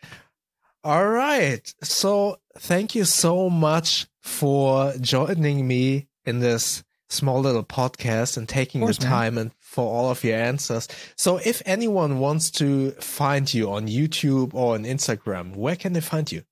[0.83, 1.73] All right.
[1.81, 8.81] So thank you so much for joining me in this small little podcast and taking
[8.81, 9.09] the course, man.
[9.09, 10.87] time and for all of your answers.
[11.17, 16.01] So if anyone wants to find you on YouTube or on Instagram, where can they
[16.01, 16.43] find you?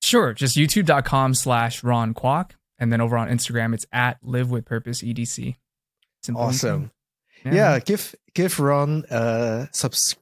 [0.00, 0.32] Sure.
[0.32, 2.52] Just youtube.com slash Ron Kwok.
[2.78, 5.56] And then over on Instagram, it's at live with purpose EDC.
[6.36, 6.92] Awesome.
[7.42, 7.54] clean.
[7.54, 10.16] Yeah, give give Ron uh subs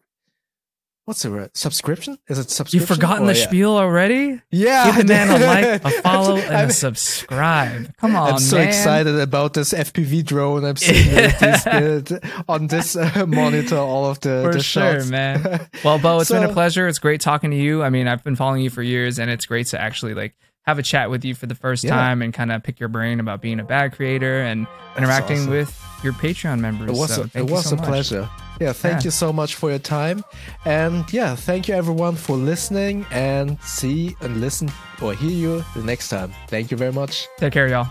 [1.06, 1.56] what's the word?
[1.56, 2.18] Subscription?
[2.28, 2.80] Is it subscription?
[2.80, 3.46] You've forgotten Or- the yeah.
[3.46, 4.42] spiel already?
[4.50, 4.86] Yeah.
[4.94, 7.96] Give the man a like, a follow, and a subscribe.
[7.96, 8.68] Come on, I'm so man.
[8.68, 10.64] excited about this FPV drone.
[10.64, 12.12] I'm seeing this,
[12.48, 14.42] on this uh, monitor, all of the, show.
[14.42, 15.10] For the sure, shots.
[15.10, 15.68] man.
[15.84, 16.88] Well, Bo, it's been a pleasure.
[16.88, 17.82] It's great talking to you.
[17.82, 20.34] I mean, I've been following you for years, and it's great to actually like
[20.66, 21.90] have a chat with you for the first Yeah.
[21.90, 25.50] time and kind of pick your brain about being a bad creator and interacting awesome.
[25.50, 26.90] with your Patreon members.
[26.90, 28.28] It was So a, it was so a pleasure.
[28.60, 29.04] Yeah, thank Yeah.
[29.06, 30.24] you so much for your time.
[30.64, 34.70] And yeah, thank you everyone for listening and see and listen
[35.02, 36.32] or hear you the next time.
[36.48, 37.28] Thank you very much.
[37.38, 37.88] Take care, y'all.